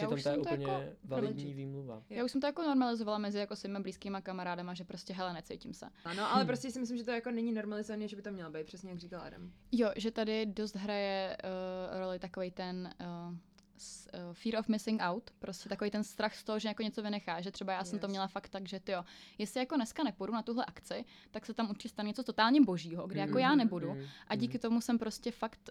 [0.00, 1.54] Přitom to je úplně jako validní legit.
[1.56, 2.02] výmluva.
[2.10, 5.74] Já už jsem to jako normalizovala mezi jako svými blízkýma kamarádama, že prostě hele, necítím
[5.74, 5.86] se.
[6.04, 8.66] Ano, ale prostě si myslím, že to jako není normalizované, že by to mělo být,
[8.66, 9.50] přesně jak říkal Adam.
[9.72, 13.34] Jo, že tady dost hraje uh, roli takový ten uh,
[13.78, 17.02] s, uh, fear of missing out, prostě takový ten strach z toho, že jako něco
[17.02, 18.10] vynechá, že třeba já jsem to Yes.
[18.10, 19.04] měla fakt tak, že ty jo,
[19.38, 23.06] jestli jako dneska nepůjdu na tuhle akci, tak se tam určitě stane něco totálně božího,
[23.06, 23.94] kde jako já Mhm, nebudu.
[23.94, 25.70] Mm, A díky tomu jsem prostě fakt,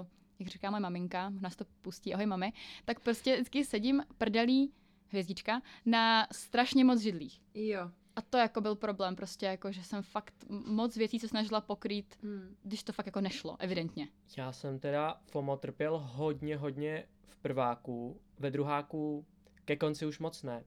[0.00, 0.06] uh,
[0.42, 2.52] jak říká moje maminka, nás to pustí, ahoj mami,
[2.84, 4.72] tak prostě vždycky sedím prdelí
[5.08, 7.40] hvězdička na strašně moc židlích.
[7.54, 7.90] Jo.
[8.16, 10.34] A to jako byl problém, prostě jako, že jsem fakt
[10.66, 12.56] moc věcí se snažila pokrýt, Hmm.
[12.62, 14.08] když to fakt jako nešlo, evidentně.
[14.36, 19.26] Já jsem teda FOMO trpěl hodně, hodně v prváku, ve druháku
[19.64, 20.64] ke konci už moc ne,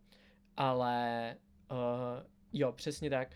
[0.58, 1.36] ale
[1.72, 1.78] uh,
[2.54, 3.36] jo, přesně tak.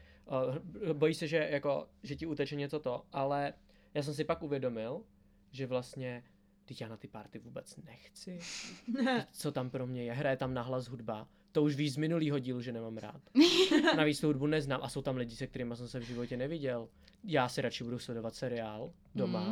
[0.85, 3.53] Uh, bojí se, že, jako, že ti uteče něco to, ale
[3.93, 5.03] já jsem si pak uvědomil,
[5.51, 6.23] že vlastně
[6.65, 8.39] teď já na ty party vůbec nechci.
[8.97, 10.13] Teď Co tam pro mě je?
[10.13, 11.27] Hraje tam nahlas hudba.
[11.51, 13.21] To už víš z minulýho dílu, že nemám rád.
[13.97, 16.89] Navíc tu hudbu neznám a jsou tam lidi, se kterými jsem se v životě neviděl.
[17.23, 19.45] Já si radši budu sledovat seriál doma,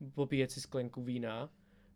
[0.00, 0.10] Mhm.
[0.14, 1.50] popíjet si sklenku vína,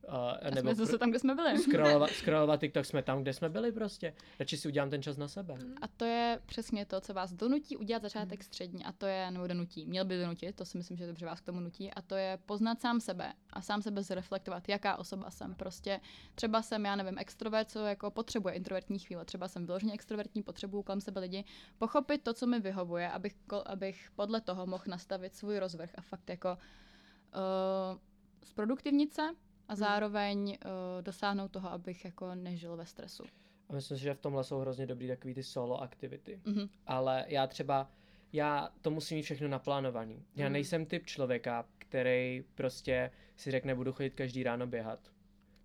[0.08, 1.58] uh, A nebo jsme zase tam, kde jsme byli.
[1.58, 4.14] scrollovat, scrollovat TikTok, jsme tam, kde jsme byli prostě.
[4.38, 5.54] Radši si udělám ten čas na sebe.
[5.82, 8.84] A to je přesně to, co vás donutí udělat začátek střední.
[8.84, 11.44] A to je, nebo donutí, měl by donutit, to si myslím, že dobře vás k
[11.44, 11.90] tomu nutí.
[11.90, 15.54] A to je poznat sám sebe a sám sebe zreflektovat, jaká osoba jsem.
[15.54, 16.00] Prostě
[16.34, 19.24] třeba jsem, já nevím, extrovert, co jako potřebuje introvertní chvíle.
[19.24, 21.44] Třeba jsem vyloženě extrovertní, potřebuju kolem sebe lidi.
[21.78, 26.30] Pochopit to, co mi vyhovuje, abych, abych podle toho mohl nastavit svůj rozvrh a fakt
[26.30, 27.98] jako uh,
[28.44, 29.22] zproduktivnit se
[29.68, 33.24] a zároveň uh, dosáhnout toho, abych jako nežil ve stresu.
[33.68, 36.40] A myslím si, že v tomhle jsou hrozně dobrý takový ty solo aktivity.
[36.44, 36.68] Mhm.
[36.86, 37.90] Ale já třeba,
[38.32, 40.24] já to musím mít všechno naplánovaný.
[40.36, 40.52] Já Mhm.
[40.52, 45.12] nejsem typ člověka, který prostě si řekne, budu chodit každý ráno běhat.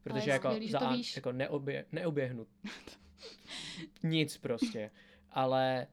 [0.03, 0.79] Protože jako, skvělý, za
[1.15, 2.47] jako neobě, neoběhnu.
[4.03, 4.91] Nic prostě.
[5.31, 5.87] Ale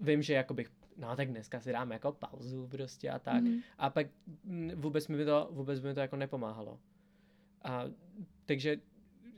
[0.00, 3.42] vím, že jako bych, no tak dneska si dám jako pauzu prostě a tak.
[3.42, 3.60] Mhm.
[3.78, 4.06] A pak
[4.44, 6.78] mm, vůbec mi to, vůbec mi to jako nepomáhalo.
[7.64, 7.84] A
[8.46, 8.76] takže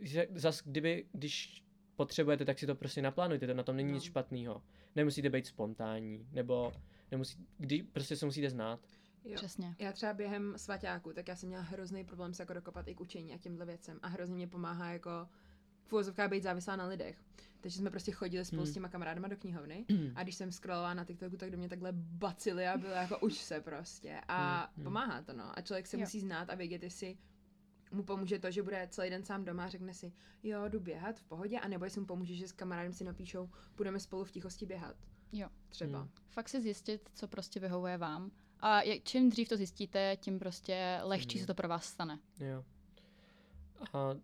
[0.01, 1.63] že zas kdyby, když
[1.97, 4.07] potřebujete, tak si to prostě naplánujte, to na tom není nic No.
[4.07, 4.63] špatného.
[4.97, 6.73] Nemusíte být spontánní, nebo
[7.11, 8.81] nemusí, kdy, prostě se musíte znát.
[9.25, 9.35] Jo.
[9.35, 9.77] Přesně.
[9.79, 13.01] Já třeba během svaťáku, tak já jsem měla hrozný problém se jako dokopat i k
[13.01, 15.11] učení a těmhle věcem a hrozně mě pomáhá jako
[15.85, 17.19] v být závislá na lidech.
[17.61, 18.71] Takže jsme prostě chodili spolu Hmm.
[18.71, 19.85] s těma kamarádama do knihovny
[20.15, 23.35] a když jsem scrollovala na TikToku, tak do mě takhle bacili a bylo jako uč
[23.35, 24.21] se prostě.
[24.29, 24.85] A Hmm, hmm.
[24.85, 25.59] pomáhá to, no.
[25.59, 26.01] A člověk se Jo.
[26.01, 27.17] musí znát a vědět, jestli
[27.93, 31.19] mu pomůže to, že bude celý den sám doma a řekne si, jo, jdu běhat
[31.19, 34.67] v pohodě, anebo jestli mu pomůže, že s kamarádem si napíšou, budeme spolu v tichosti
[34.67, 34.97] běhat.
[35.33, 35.49] Jo.
[35.69, 35.99] Třeba.
[35.99, 36.11] Hmm.
[36.31, 38.31] Fakt si zjistit, co prostě vyhovuje vám.
[38.61, 41.43] A je- čím dřív to zjistíte, tím prostě lehčí Mhm.
[41.43, 42.19] se to pro vás stane.
[42.41, 42.65] Jo.
[43.93, 44.15] A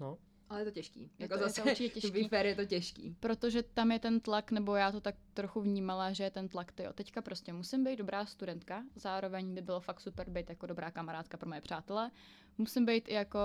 [0.00, 1.00] no, Ale je to těžký.
[1.00, 2.28] Je Jako to- je to zase, určitě těžký.
[2.28, 3.16] fair, je to těžký.
[3.20, 6.72] Protože tam je ten tlak, nebo já to tak trochu vnímala, že je ten tlak,
[6.72, 10.66] ty jo, teďka prostě musím být dobrá studentka, zároveň by bylo fakt super být jako
[10.66, 12.10] dobrá kamarádka pro moje přátele,
[12.58, 13.38] musím být i jako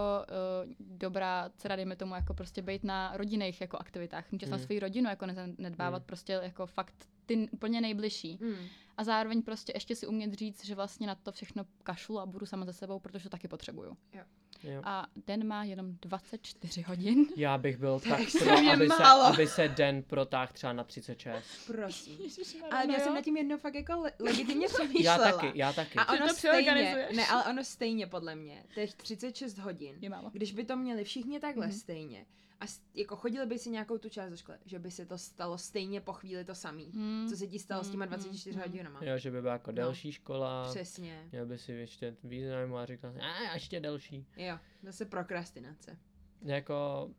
[0.67, 4.57] uh, dobrá dcera, dejme tomu, jako prostě být na rodinných jako aktivitách, mít čas na
[4.57, 4.63] Mm.
[4.63, 6.05] svou rodinu, jako ne- nedbávat Mm.
[6.05, 8.37] prostě jako fakt ty úplně nejbližší.
[8.41, 8.55] Mm.
[8.97, 12.45] A zároveň prostě ještě si umět říct, že vlastně na to všechno kašlu a budu
[12.45, 13.97] sama ze sebou, protože to taky potřebuju.
[14.13, 14.23] jo.
[14.83, 17.25] A den má jenom 24 hodin.
[17.35, 21.45] Já bych byl je tak pro, aby se, aby se den protáhl třeba na 36.
[21.67, 22.21] Prosím.
[22.21, 23.03] Ježišmarja, Ale já jo.
[23.03, 25.31] jsem nad tím jednou fakt jako le- legitimně Já přemýšlela.
[25.31, 25.99] taky, já taky.
[25.99, 30.29] A ono to stejně, ne, ale ono stejně podle mě, těch 36 hodin, Je málo.
[30.29, 31.75] když by to měli všichni takhle Mhm.
[31.75, 32.25] stejně,
[32.59, 35.57] a jako chodili by si nějakou tu část do školy, že by se to stalo
[35.57, 36.91] stejně po chvíli to samý.
[36.91, 37.27] Hmm.
[37.29, 38.99] Co se ti stalo s těma Mm, 24 mm, hodinama?
[39.03, 39.75] Jo, že by byla jako No.
[39.75, 41.27] delší škola, Přesně.
[41.31, 44.25] měl by si ještě význam a říkal si, a ještě delší.
[44.37, 45.97] Jo, zase prokrastinace.
[46.41, 47.09] Jako,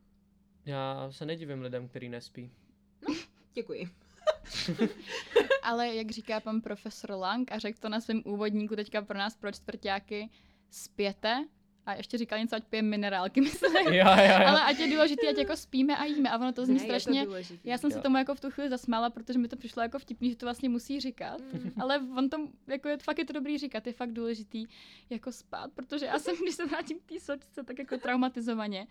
[0.65, 2.51] já se nedivím lidem, který nespí.
[3.53, 3.89] Děkuji.
[5.63, 9.35] Ale jak říká pan profesor Lang a řekl to na svém úvodníku teďka pro nás,
[9.35, 10.29] pro čtvrtáky,
[10.69, 11.47] spěte
[11.85, 13.75] a ještě říkal něco, ať pije minerálky, myslím.
[13.75, 14.47] jo, jo, jo.
[14.47, 16.85] Ale ať je důležitý, ať jako spíme a jíme a ono to zní ne, je
[16.85, 17.21] strašně...
[17.21, 17.69] to důležitý.
[17.69, 18.01] Já jsem se Jo.
[18.03, 20.69] tomu jako v tu chvíli zasmála, protože mi to přišlo jako vtipný, že to vlastně
[20.69, 21.41] musí říkat.
[21.53, 21.71] Mm.
[21.81, 24.65] Ale on to, jako je, fakt je to dobrý říkat, je fakt důležitý
[25.09, 28.87] jako spát, protože já jsem, když se vrátím k té sočce, tak jako traumatizovaně.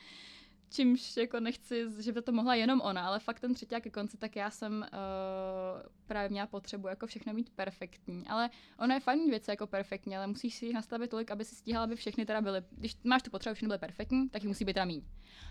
[0.70, 4.16] Čímž jako nechci, že by to mohla jenom ona, ale fakt ten třetí ke konci,
[4.16, 8.26] tak já jsem uh, právě měla potřebu jako všechno mít perfektní.
[8.26, 11.44] Ale ono je fajn mít věci jako perfektní, ale musíš si jich nastavit tolik, aby
[11.44, 14.42] si stíhala, aby všechny teda byly, když máš tu potřebu, aby všechny byly perfektní, tak
[14.42, 15.02] jich musí být teda míň.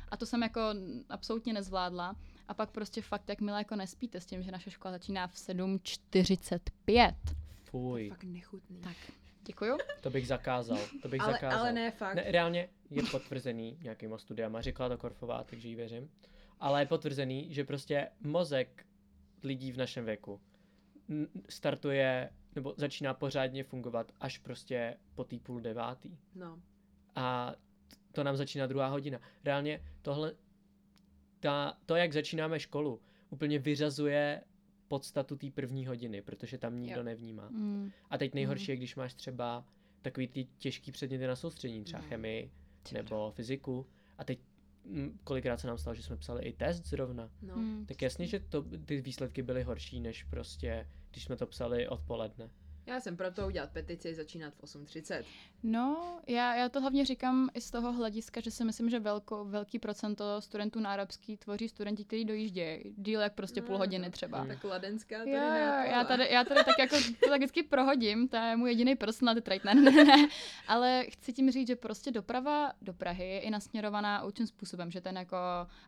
[0.09, 0.61] A to jsem jako
[1.09, 2.15] absolutně nezvládla.
[2.47, 7.13] A pak prostě fakt, jakmile jako nespíte s tím, že naše škola začíná v 7.45.
[7.63, 8.81] Fuj, Fakt nechutný.
[8.81, 8.97] Tak,
[9.49, 9.77] děkuju.
[10.01, 11.59] to bych zakázal, to bych ale, zakázal.
[11.59, 12.15] ale ne fakt.
[12.15, 16.11] Ne, reálně je potvrzený nějakýma studiama, řekla to Korfová, takže jí věřím.
[16.59, 18.85] Ale je potvrzený, že prostě mozek
[19.43, 20.41] lidí v našem věku
[21.49, 26.17] startuje nebo začíná pořádně fungovat až prostě po tý půl devátý.
[26.35, 26.61] No.
[27.15, 27.53] A
[28.11, 29.19] to nám začíná druhá hodina.
[29.45, 30.35] Reálně tohle,
[31.39, 34.41] ta, to, jak začínáme školu, úplně vyřazuje
[34.89, 37.03] podstatu té první hodiny, protože tam nikdo Jo.
[37.03, 37.49] nevnímá.
[37.49, 39.65] Mm, A teď nejhorší je, když máš třeba
[40.01, 42.07] takový ty těžký předměty na soustředění, třeba No.
[42.09, 42.51] chemii
[42.83, 43.85] ty nebo fyziku.
[44.17, 44.39] A teď
[44.85, 47.29] mm, kolikrát se nám stalo, že jsme psali i test zrovna.
[47.41, 47.55] No.
[47.55, 47.85] mm.
[47.85, 52.49] Tak jasně, že to, ty výsledky byly horší, než prostě, když jsme to psali odpoledne.
[52.89, 55.23] Já jsem proto udělat petici, začínat v 8.30.
[55.63, 59.45] No, já, já to hlavně říkám i z toho hlediska, že si myslím, že velko,
[59.45, 64.05] velký procento studentů na arabský tvoří studenti, kteří dojíždějí díl jak prostě No, půl hodiny
[64.05, 64.11] no.
[64.11, 64.43] třeba.
[64.43, 64.47] Mm.
[64.47, 67.63] Tak ladenská tady Jo, jo, ne, já tady, já tady tak jako to tak vždycky
[67.63, 70.27] prohodím, to je můj jediný personality trait, ne, ne, ne,
[70.67, 75.01] ale chci tím říct, že prostě doprava do Prahy je i nasměrovaná určitým způsobem, že
[75.01, 75.37] ten jako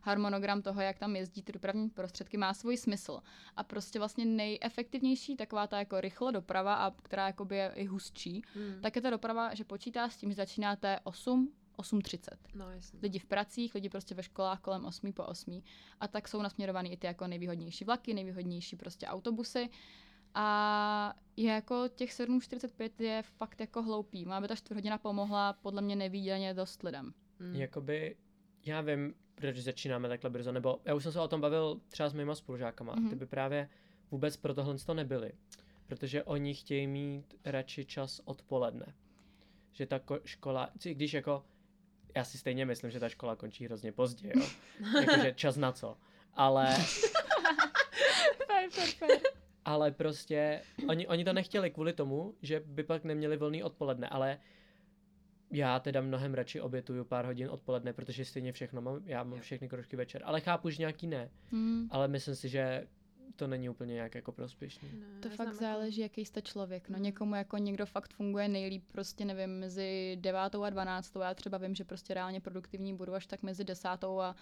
[0.02, 3.20] harmonogram toho, jak tam jezdí ty dopravní prostředky, má svůj smysl.
[3.56, 8.42] A prostě vlastně nejefektivnější taková ta jako rychle doprava, a která jakoby je i hustší,
[8.54, 8.80] Hmm.
[8.82, 12.36] tak je ta doprava, že počítá s tím, že začínáte 8, 8.30.
[12.54, 12.98] No jasně.
[13.02, 15.62] Lidi v pracích, lidi prostě ve školách kolem 8 po 8.
[16.00, 19.68] A tak jsou nasměrovaný i ty jako nejvýhodnější vlaky, nejvýhodnější prostě autobusy.
[20.34, 24.24] A je jako těch 7.45 je fakt jako hloupý.
[24.24, 27.12] Má by ta čtvrt hodina pomohla podle mě nevídaně dost lidem.
[27.40, 27.54] Hmm.
[27.54, 28.16] Jakoby,
[28.64, 32.08] já vím, proč začínáme takhle brzo, nebo já už jsem se o tom bavil třeba
[32.08, 33.08] s mýma spolužákama, Mhm.
[33.10, 33.68] ty by právě
[34.10, 35.32] vůbec pro tohle to nebyli,
[35.92, 38.94] protože oni chtějí mít radši čas odpoledne.
[39.72, 41.44] Že ta ko- škola, i když jako,
[42.16, 44.46] já si stejně myslím, že ta škola končí hrozně pozdě, jo,
[45.00, 45.96] jakože čas na co,
[46.34, 46.76] ale,
[48.46, 49.20] Fair, fair, fair.
[49.64, 54.38] ale prostě, oni, oni to nechtěli kvůli tomu, že by pak neměli volný odpoledne, ale
[55.50, 59.68] já teda mnohem radši obětuju pár hodin odpoledne, protože stejně všechno mám, já mám všechny
[59.68, 61.88] kroužky večer, ale chápu, že nějaký ne, Hmm.
[61.90, 62.86] ale myslím si, že
[63.36, 64.88] to není úplně nějak jako prospěšný.
[64.92, 66.88] Ne, To fakt záleží, jaký jste člověk.
[66.88, 67.02] No Mm.
[67.04, 71.20] někomu jako někdo fakt funguje nejlíp, prostě nevím, mezi devátou a dvanáctou.
[71.20, 74.36] Já třeba vím, že prostě reálně produktivní budu až tak mezi desátou a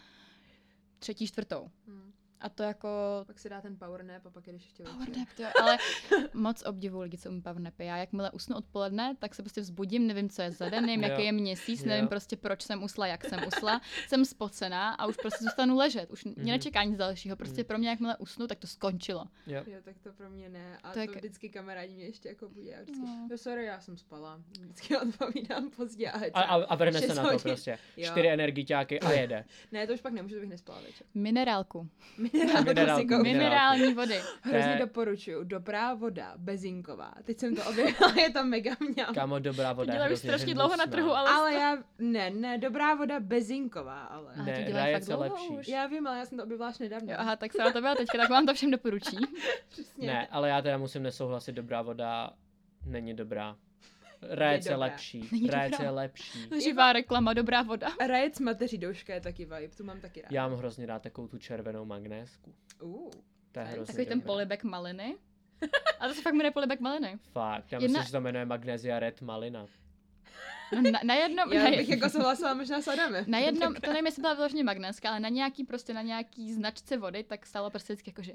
[0.99, 1.71] třetí, čtvrtou.
[1.87, 2.13] Hmm.
[2.41, 2.89] A to jako
[3.27, 5.79] Pak si dá ten power nap a pak jdeš ještě Power nap, to jo, ale
[6.35, 7.85] moc obdivuju lidi, co umí power napy.
[7.85, 11.25] Já jakmile usnu odpoledne, tak se prostě vzbudím, nevím, co je za den, nevím, jaký
[11.25, 11.89] je měsíc, Jo.
[11.89, 13.81] nevím prostě, proč jsem usla, jak jsem usla.
[14.09, 16.11] Jsem spocená a už prostě zůstanu ležet.
[16.11, 16.47] Už mě Mhm.
[16.47, 17.37] nečeká nic dalšího.
[17.37, 17.65] Prostě Mhm.
[17.65, 19.25] pro mě, jakmile usnu, tak to skončilo.
[19.47, 19.63] Jo.
[19.67, 20.79] Jo, tak to pro mě ne.
[20.83, 22.75] A Tak- to vždycky kamarádi mě ještě jako budí.
[22.75, 23.27] A vždycky, No.
[23.31, 23.39] no.
[23.39, 24.41] sorry, já jsem spala.
[24.61, 26.11] Vždycky odpovídám pozdě.
[26.11, 27.79] A, A, a, a vrhne se na to prostě.
[27.97, 28.11] Jo.
[28.11, 29.45] Čtyři energiťáky a jede.
[29.73, 31.07] Ne, to už pak nemůžu, to bych nespala večer.
[31.15, 31.89] Minerálku.
[32.33, 32.65] Koupím.
[32.65, 33.23] minerálku.
[33.23, 34.21] Minerální vody.
[34.43, 35.45] Hrozně je- doporučuju.
[35.45, 37.13] Dobrá voda, bezinková.
[37.25, 39.15] Teď jsem to objevila, je to mega mňam.
[39.15, 39.93] Kámo, dobrá voda.
[39.93, 41.31] je dělá už strašně dlouho na trhu, ale...
[41.31, 44.33] Ale já, ne, ne, dobrá voda bezinková, ale.
[44.45, 45.49] Ne, to Rajet fakt dlouho lepší.
[45.49, 45.69] už.
[45.69, 47.13] Já vím, ale já jsem to objevila až nedávno.
[47.13, 49.17] Jo, aha, tak se na to byla teďka, tak vám to všem doporučí.
[49.69, 50.07] Přesně.
[50.07, 52.31] Ne, ale já teda musím nesouhlasit, dobrá voda
[52.87, 53.57] není dobrá.
[54.23, 54.87] Rajet je dobrá.
[54.87, 55.29] lepší.
[55.33, 55.69] Není dobrá.
[55.83, 56.39] je lepší.
[56.63, 57.89] Živá reklama, dobrá voda.
[58.07, 60.33] Rajet s mateří douška je taky vibe, tu mám taky rád.
[60.33, 62.55] Já mám hrozně rád takovou tu červenou magnésku.
[62.83, 63.11] Uh,
[63.53, 64.27] To je hrozně Takový ten dobré.
[64.27, 65.17] polibek maliny.
[66.01, 67.19] A to se fakt jmenuje polibek maliny.
[67.33, 69.67] Fakt, já Jedna- myslím, že se to jmenuje Magnesia Red Malina.
[70.75, 73.25] No, na, na jednom, já na, bych jako souhlasila možná s Adamem.
[73.29, 76.97] na jednom, to nevím, jestli byla vyloženě magnéska, ale na nějaký prostě, na nějaký značce
[76.97, 78.33] vody, tak stalo prostě vždycky jako, že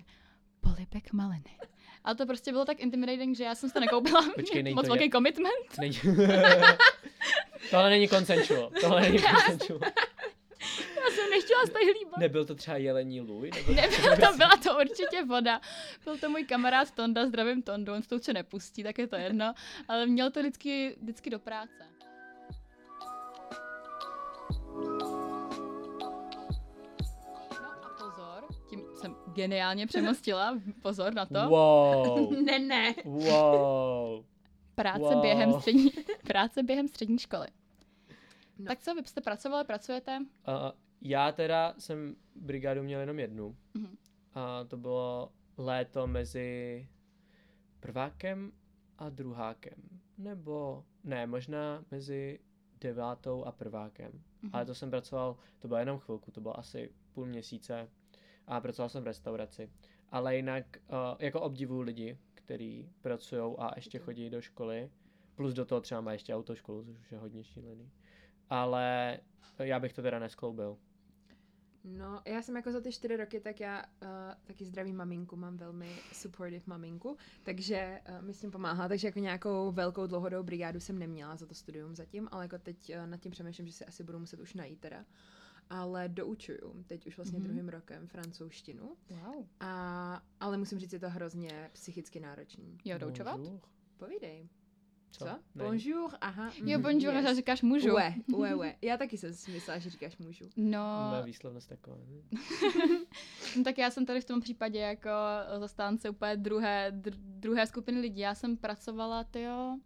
[0.61, 1.57] polibek maliny.
[2.05, 4.21] Ale to prostě bylo tak intimidating, že já jsem to nekoupila.
[4.35, 5.77] Počkej, není Moc to velký commitment.
[5.79, 5.99] Není...
[7.71, 8.71] Tohle není consensual.
[8.81, 9.79] Tohle není consensual.
[10.95, 12.19] Já jsem nechtěla stejně líbat.
[12.19, 13.51] Nebyl to třeba jelení lůj?
[13.55, 15.61] Nebo Nebyla to, byla to určitě voda.
[16.03, 19.53] Byl to můj kamarád Tonda, zdravím Tondu, on to nepustí, tak je to jedno.
[19.87, 21.85] Ale měl to vždycky, vždycky do práce.
[24.75, 25.14] No
[29.35, 31.49] geniálně přemostila, pozor na to.
[31.49, 32.33] Wow.
[32.45, 32.95] ne, ne.
[33.05, 34.25] Wow.
[34.75, 35.21] Práce Wow.
[35.21, 35.91] během střední,
[36.27, 37.47] práce během střední školy.
[38.59, 38.65] No.
[38.65, 40.17] Tak co, vy jste pracovali, pracujete?
[40.19, 40.25] Uh,
[41.01, 43.55] já teda jsem brigádu měl jenom jednu.
[43.73, 43.97] Mhm.
[44.33, 46.87] A to bylo léto mezi
[47.79, 48.51] prvákem
[48.97, 49.73] a druhákem.
[50.17, 52.39] Nebo ne, možná mezi
[52.81, 54.11] devátou a prvákem.
[54.41, 54.51] Mhm.
[54.53, 57.89] Ale to jsem pracoval, to bylo jenom chvilku, to bylo asi půl měsíce
[58.47, 59.69] a pracoval jsem v restauraci.
[60.09, 64.91] Ale jinak uh, jako obdivuju lidi, kteří pracují a ještě chodí do školy.
[65.35, 67.91] Plus do toho třeba má ještě autoškolu, což už je hodně šílený.
[68.49, 69.19] Ale
[69.59, 70.77] já bych to teda neskloubil.
[71.87, 74.07] No, já jsem jako za ty čtyři roky, tak já uh,
[74.43, 79.19] taky zdravím maminku, mám velmi supportive maminku, takže uh, mi s tím pomáhá, takže jako
[79.19, 83.17] nějakou velkou dlouhodobou brigádu jsem neměla za to studium zatím, ale jako teď uh, nad
[83.17, 85.05] tím přemýšlím, že si asi budu muset už najít teda.
[85.69, 87.47] Ale doučuju, teď už vlastně Mhm.
[87.47, 87.51] mm-hmm.
[87.53, 89.45] druhým rokem francouzštinu, Wow.
[89.59, 92.77] a, ale musím říct, je to hrozně psychicky náročný.
[92.85, 93.37] Jo, doučovat?
[93.39, 93.59] Bonjour.
[93.97, 94.49] Povídej.
[95.11, 95.25] Co?
[95.25, 95.39] Ne.
[95.55, 96.51] Bonjour, aha.
[96.55, 97.35] Jo, mhm, bonjour, yes.
[97.37, 97.93] říkáš můžu.
[97.93, 98.75] Ue, ue, ue.
[98.81, 100.45] Já taky jsem si myslela, že říkáš můžu.
[100.55, 101.97] No, Má výslovnost taková.
[103.57, 105.09] no, tak já jsem tady v tom případě jako
[105.59, 108.19] zastánce úplně druhé, dr- druhé skupiny lidí.
[108.21, 109.77] Já jsem pracovala, tyjo,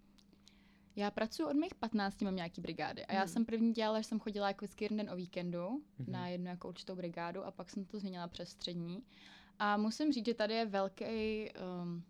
[1.00, 3.06] já pracuji od mých 15, mám nějaký brigády.
[3.06, 3.30] A já Hmm.
[3.30, 6.12] jsem první dělala, že jsem chodila jako vždycky jeden den o víkendu Mhm.
[6.12, 9.04] na jednu jako určitou brigádu a pak jsem to změnila přes střední.
[9.60, 11.06] A musím říct, že tady je velký,
[11.84, 12.04] um,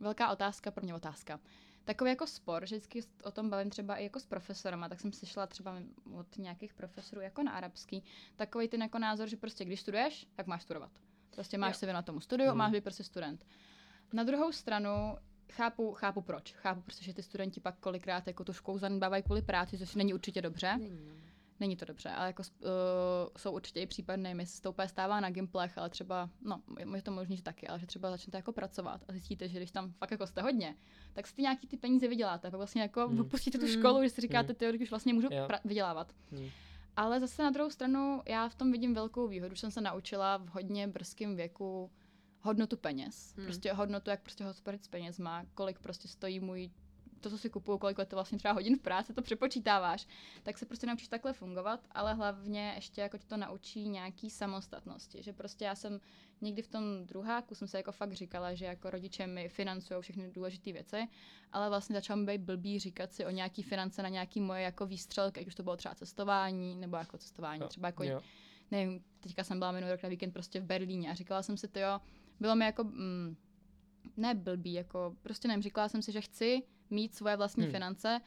[0.00, 1.40] velká otázka, pro mě otázka.
[1.84, 5.12] Takový jako spor, že vždycky o tom bavím třeba i jako s profesorama, tak jsem
[5.12, 5.76] slyšela třeba
[6.14, 8.04] od nějakých profesorů jako na arabský,
[8.36, 10.90] takový ten jako názor, že prostě když studuješ, tak máš studovat.
[11.30, 11.78] Prostě máš Jo.
[11.78, 12.58] se věnovat tomu studiu, Mhm.
[12.58, 13.46] máš být prostě student.
[14.12, 14.90] Na druhou stranu
[15.52, 16.52] chápu, chápu proč.
[16.52, 20.42] Chápu, protože ty studenti pak kolikrát jako tu školu zanedbávají kvůli práci, což není určitě
[20.42, 20.76] dobře.
[20.78, 21.12] Není, no.
[21.60, 22.68] Není to dobře, ale jako uh,
[23.36, 26.62] jsou určitě i případné, nevím, jestli se to úplně stává na gimplech, ale třeba, no,
[26.94, 29.70] je- to možný, že taky, ale že třeba začnete jako pracovat a zjistíte, že když
[29.70, 30.74] tam fakt jako jste hodně,
[31.12, 33.10] tak si ty nějaký ty peníze vyděláte, pak vlastně jako Hmm.
[33.16, 33.20] hmm.
[33.26, 33.74] opustíte tu Hmm.
[33.78, 36.12] školu, že si říkáte, ty už vlastně můžu pra- vydělávat.
[36.32, 36.48] Hmm.
[36.96, 40.36] Ale zase na druhou stranu, já v tom vidím velkou výhodu, že jsem se naučila
[40.36, 41.90] v hodně brzkém věku
[42.42, 43.34] hodnotu peněz.
[43.36, 43.46] Hmm.
[43.46, 46.70] Prostě hodnotu, jak prostě hospodařit s penězma, kolik prostě stojí můj
[47.22, 50.06] to, co si kupuju, kolik je to vlastně třeba hodin v práci, to přepočítáváš,
[50.42, 55.22] tak se prostě naučíš takhle fungovat, ale hlavně ještě jako ti to naučí nějaký samostatnosti,
[55.22, 56.00] že prostě já jsem
[56.40, 60.30] někdy v tom druháku jsem se jako fakt říkala, že jako rodiče mi financují všechny
[60.30, 61.08] důležité věci,
[61.52, 64.86] ale vlastně začala mi být blbý říkat si o nějaký finance na nějaký moje jako
[64.86, 68.20] výstřelky, ať už to bylo třeba cestování, nebo jako cestování, třeba jako jo.
[68.70, 71.68] nevím, teďka jsem byla minulý rok na víkend prostě v Berlíně a říkala jsem si
[71.68, 72.00] to, jo,
[72.42, 73.36] bylo mi jako, mm,
[74.16, 77.68] ne blbý, jako prostě nevím, říkala jsem si, že chci mít svoje vlastní Hmm.
[77.68, 77.74] hmm.
[77.74, 78.20] finance,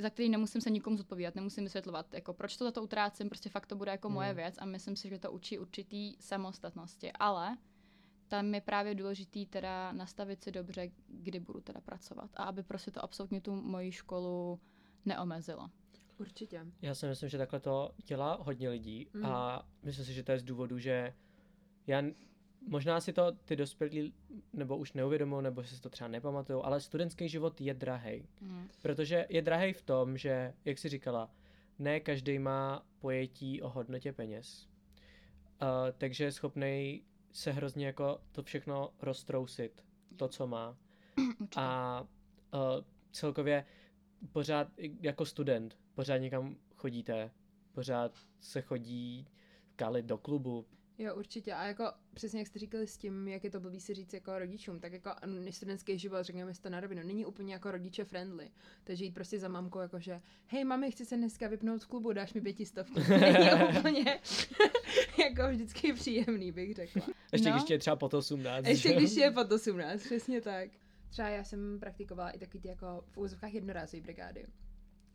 [0.00, 3.48] za který nemusím se nikomu zodpovídat, nemusím vysvětlovat, jako proč to za to utrácím, prostě
[3.50, 4.14] fakt to bude jako Hmm.
[4.14, 7.56] moje věc a myslím si, že to učí určitý samostatnosti, ale
[8.28, 12.90] tam je právě důležitý teda nastavit si dobře, kdy budu teda pracovat a aby prostě
[12.90, 14.60] to absolutně tu moji školu
[15.04, 15.70] neomezilo.
[16.18, 16.66] Určitě.
[16.82, 19.26] Já si myslím, že takhle to dělá hodně lidí Mm.
[19.26, 21.14] a myslím si, že to je z důvodu, že
[21.86, 22.02] já
[22.68, 24.14] možná si to ty dospělí
[24.52, 28.26] nebo už neuvědomují, nebo si to třeba nepamatují, ale studentský život je drahý.
[28.40, 28.68] Mhm.
[28.82, 31.30] Protože je drahý v tom, že, jak jsi říkala,
[31.78, 34.68] ne každý má pojetí o hodnotě peněz.
[35.62, 37.02] Uh, takže je schopný
[37.32, 39.84] se hrozně jako to všechno roztrousit,
[40.16, 40.76] to, co má.
[41.40, 41.60] Určitě.
[41.60, 42.00] A
[42.54, 42.60] uh,
[43.12, 43.64] celkově
[44.32, 44.68] pořád
[45.00, 47.30] jako student, pořád někam chodíte,
[47.72, 49.26] pořád se chodí
[49.76, 50.66] kalit do klubu.
[51.00, 51.52] Jo, určitě.
[51.54, 51.84] A jako
[52.14, 54.92] přesně jak jste říkali s tím, jak je to blbý si říct jako rodičům, tak
[54.92, 58.50] jako mm, studentský život, řekněme si to na rovinu, není úplně jako rodiče friendly.
[58.84, 62.34] Takže jít prostě za mamkou jakože, hej mami, chci se dneska vypnout z klubu, dáš
[62.34, 63.00] mi pětistovku.
[63.20, 64.20] není úplně
[65.18, 67.06] jako vždycky příjemný, bych řekla.
[67.32, 67.56] Ještě No.
[67.56, 68.66] když je třeba pod 18.
[68.66, 68.94] Ještě že?
[68.94, 70.70] když je pod 18, přesně tak.
[71.10, 74.46] Třeba já jsem praktikovala i takový ty jako v úzovkách jednorázové brigády.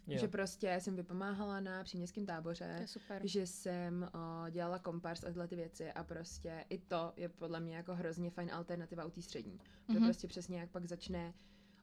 [0.07, 0.17] Jo.
[0.19, 2.73] Že prostě jsem vypomáhala na příměstském táboře.
[2.75, 3.21] To je super.
[3.27, 7.59] že jsem o, dělala kompars a tyhle ty věci a prostě i to je podle
[7.59, 9.57] mě jako hrozně fajn alternativa u té střední.
[9.57, 9.93] Mm-hmm.
[9.93, 10.07] Že Mhm.
[10.07, 11.33] prostě přesně jak pak začne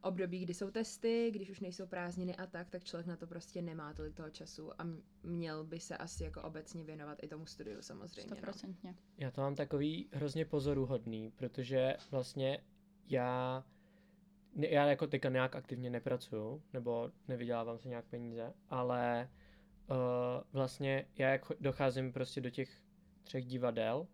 [0.02, 3.62] období, kdy jsou testy, když už nejsou prázdniny a tak, tak člověk na to prostě
[3.62, 4.86] nemá tolik toho času a
[5.22, 8.30] měl by se asi jako obecně věnovat i tomu studiu samozřejmě.
[8.30, 8.36] No.
[8.36, 8.94] Stoprocentně.
[9.18, 12.58] Já to mám takový hrozně pozoruhodný, protože vlastně
[13.08, 13.64] já,
[14.56, 19.30] já jako teďka nějak aktivně nepracuju, nebo nevydělávám se nějak peníze, ale
[19.90, 19.96] uh,
[20.52, 22.82] vlastně já jak docházím prostě do těch
[23.24, 24.06] třech divadel,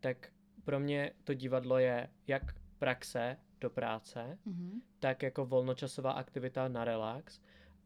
[0.00, 0.32] tak
[0.64, 2.42] pro mě to divadlo je jak
[2.78, 4.80] praxe do práce, Mhm.
[4.98, 7.40] tak jako volnočasová aktivita na relax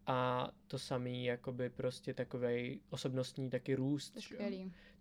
[0.06, 4.16] a to samý jakoby prostě takovej osobnostní taky růst.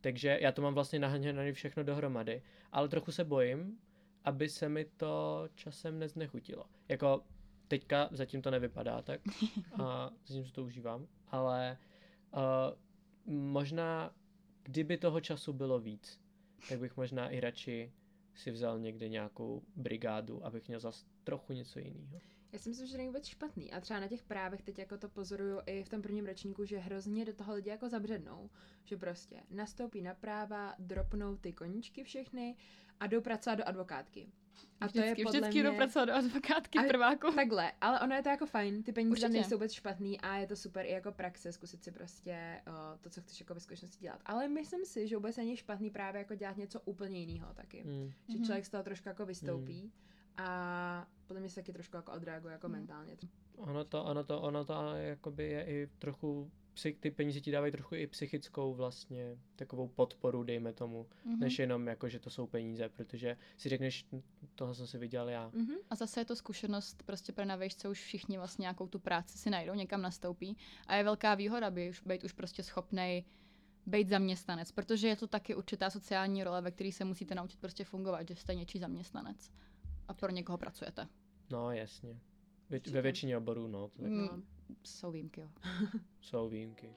[0.01, 2.41] Takže já to mám vlastně nahněné všechno dohromady.
[2.71, 3.77] Ale trochu se bojím,
[4.27, 6.65] aby se mi to časem neznechutilo.
[6.89, 7.23] Jako
[7.67, 9.21] teďka zatím to nevypadá tak
[9.83, 11.77] a zatím si to užívám, ale
[12.33, 12.41] uh,
[13.33, 14.15] možná,
[14.63, 16.21] kdyby toho času bylo víc,
[16.69, 17.93] tak bych možná i radši
[18.35, 22.19] si vzal někde nějakou brigádu, abych měl zas trochu něco jiného.
[22.51, 23.71] Já si myslím, že to není vůbec špatný.
[23.73, 26.77] A třeba na těch právech teď jako to pozoruju i v tom prvním ročníku, že
[26.77, 28.49] hrozně do toho lidi jako zabřednou.
[28.83, 32.55] Že prostě nastoupí na práva, dropnou ty koníčky všechny
[32.99, 34.27] a jdou pracovat do advokátky.
[34.81, 35.69] A vždycky, to je podle vždycky mě...
[35.69, 37.31] jdu pracovat do advokátky A- prváku.
[37.35, 39.29] Takhle, ale ono je to jako fajn, ty peníze tam Určitě.
[39.41, 43.09] nejsou vůbec špatný a je to super i jako praxe, zkusit si prostě o, to,
[43.09, 44.19] co chceš jako ve skutečnosti dělat.
[44.25, 47.81] Ale myslím si, že vůbec není špatný právě jako dělat něco úplně jiného taky.
[47.83, 48.11] Hmm.
[48.29, 48.45] Že Mhm.
[48.45, 49.91] člověk z toho trošku jako vystoupí
[50.37, 52.77] a podle mě se taky trošku jako odreaguje jako Mhm.
[52.77, 53.17] mentálně.
[53.55, 56.51] Ono to, ono to, ono to jakoby je i trochu,
[56.99, 61.39] ty peníze ti dávají trochu i psychickou vlastně takovou podporu, dejme tomu, Mhm.
[61.39, 64.05] než jenom jako, že to jsou peníze, protože si řekneš,
[64.55, 65.51] toho jsem si vydělal já.
[65.53, 65.75] Mhm.
[65.89, 69.37] A zase je to zkušenost prostě pro na výšce už všichni vlastně nějakou tu práci
[69.37, 70.57] si najdou, někam nastoupí
[70.87, 73.23] a je velká výhoda by už, být už prostě schopnej
[73.85, 77.83] být zaměstnanec, protože je to taky určitá sociální role, ve které se musíte naučit prostě
[77.83, 79.51] fungovat, že jste něčí zaměstnanec
[80.07, 81.07] a pro někoho pracujete.
[81.51, 82.19] No jasně.
[82.71, 84.43] Vě- ve většině oborů, no, to tak Mm.
[84.83, 85.47] Jsou výjimky, jo.
[86.21, 86.95] jsou výjimky.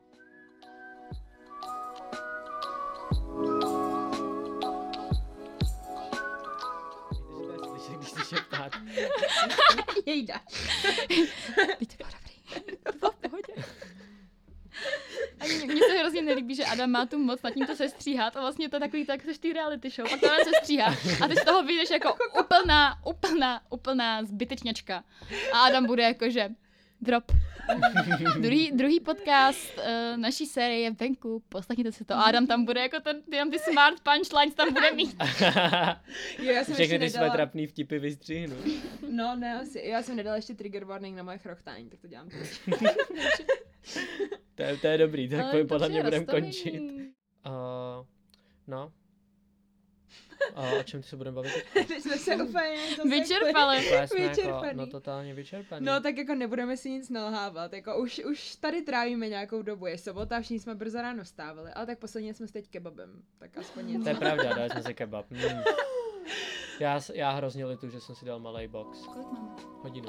[8.00, 8.72] Když se šeptát.
[10.06, 10.40] Jejda.
[11.80, 12.76] Víte, bylo dobrý.
[12.82, 13.52] To bylo v pohodě.
[15.40, 18.36] A mně mně se hrozně nelíbí, že Adam má tu moc nad tím to sestříhat
[18.36, 20.86] a vlastně to je takový tak, seš ty reality show, pak to se stříhá
[21.24, 25.04] a ty z toho vyjdeš jako úplná, úplná, úplná zbytečňačka.
[25.52, 26.48] A Adam bude jako, že
[27.00, 27.24] drop.
[28.40, 32.14] druhý, druhý podcast uh, naší série je venku, poslechněte si to.
[32.14, 35.16] A Adam tam bude jako ten, jenom ty smart punchlines tam bude mít.
[36.38, 38.56] Jo, já jsem Všechny ty své trapný vtipy vystřihnu.
[39.10, 39.82] No, ne, asi.
[39.84, 42.60] Já jsem nedala ještě trigger warning na moje chrochtání, tak to dělám teď.
[44.54, 46.80] To je, to je dobrý, tak Ale podle mě budeme končit.
[46.80, 48.06] Uh,
[48.66, 48.92] no.
[50.54, 51.52] A o čem ty se budeme bavit?
[51.72, 51.90] teď?
[52.00, 53.10] Jsme se úplně zasekli.
[53.10, 53.76] Vyčerpali.
[53.76, 55.86] To jsme jako, no totálně vyčerpaný.
[55.86, 59.98] No tak jako nebudeme si nic nalhávat, jako už, už tady trávíme nějakou dobu, je
[59.98, 63.86] sobota, všichni jsme brzo ráno stávali, ale tak posledně jsme s teď kebabem, tak aspoň
[63.86, 64.02] něco.
[64.02, 65.26] To je pravda, dali jsme si kebab.
[65.40, 65.62] Mm.
[66.80, 69.06] Já, já hrozně litu, že jsem si dal malý box.
[69.06, 69.48] Kolik máme?
[69.82, 70.08] Hodinu.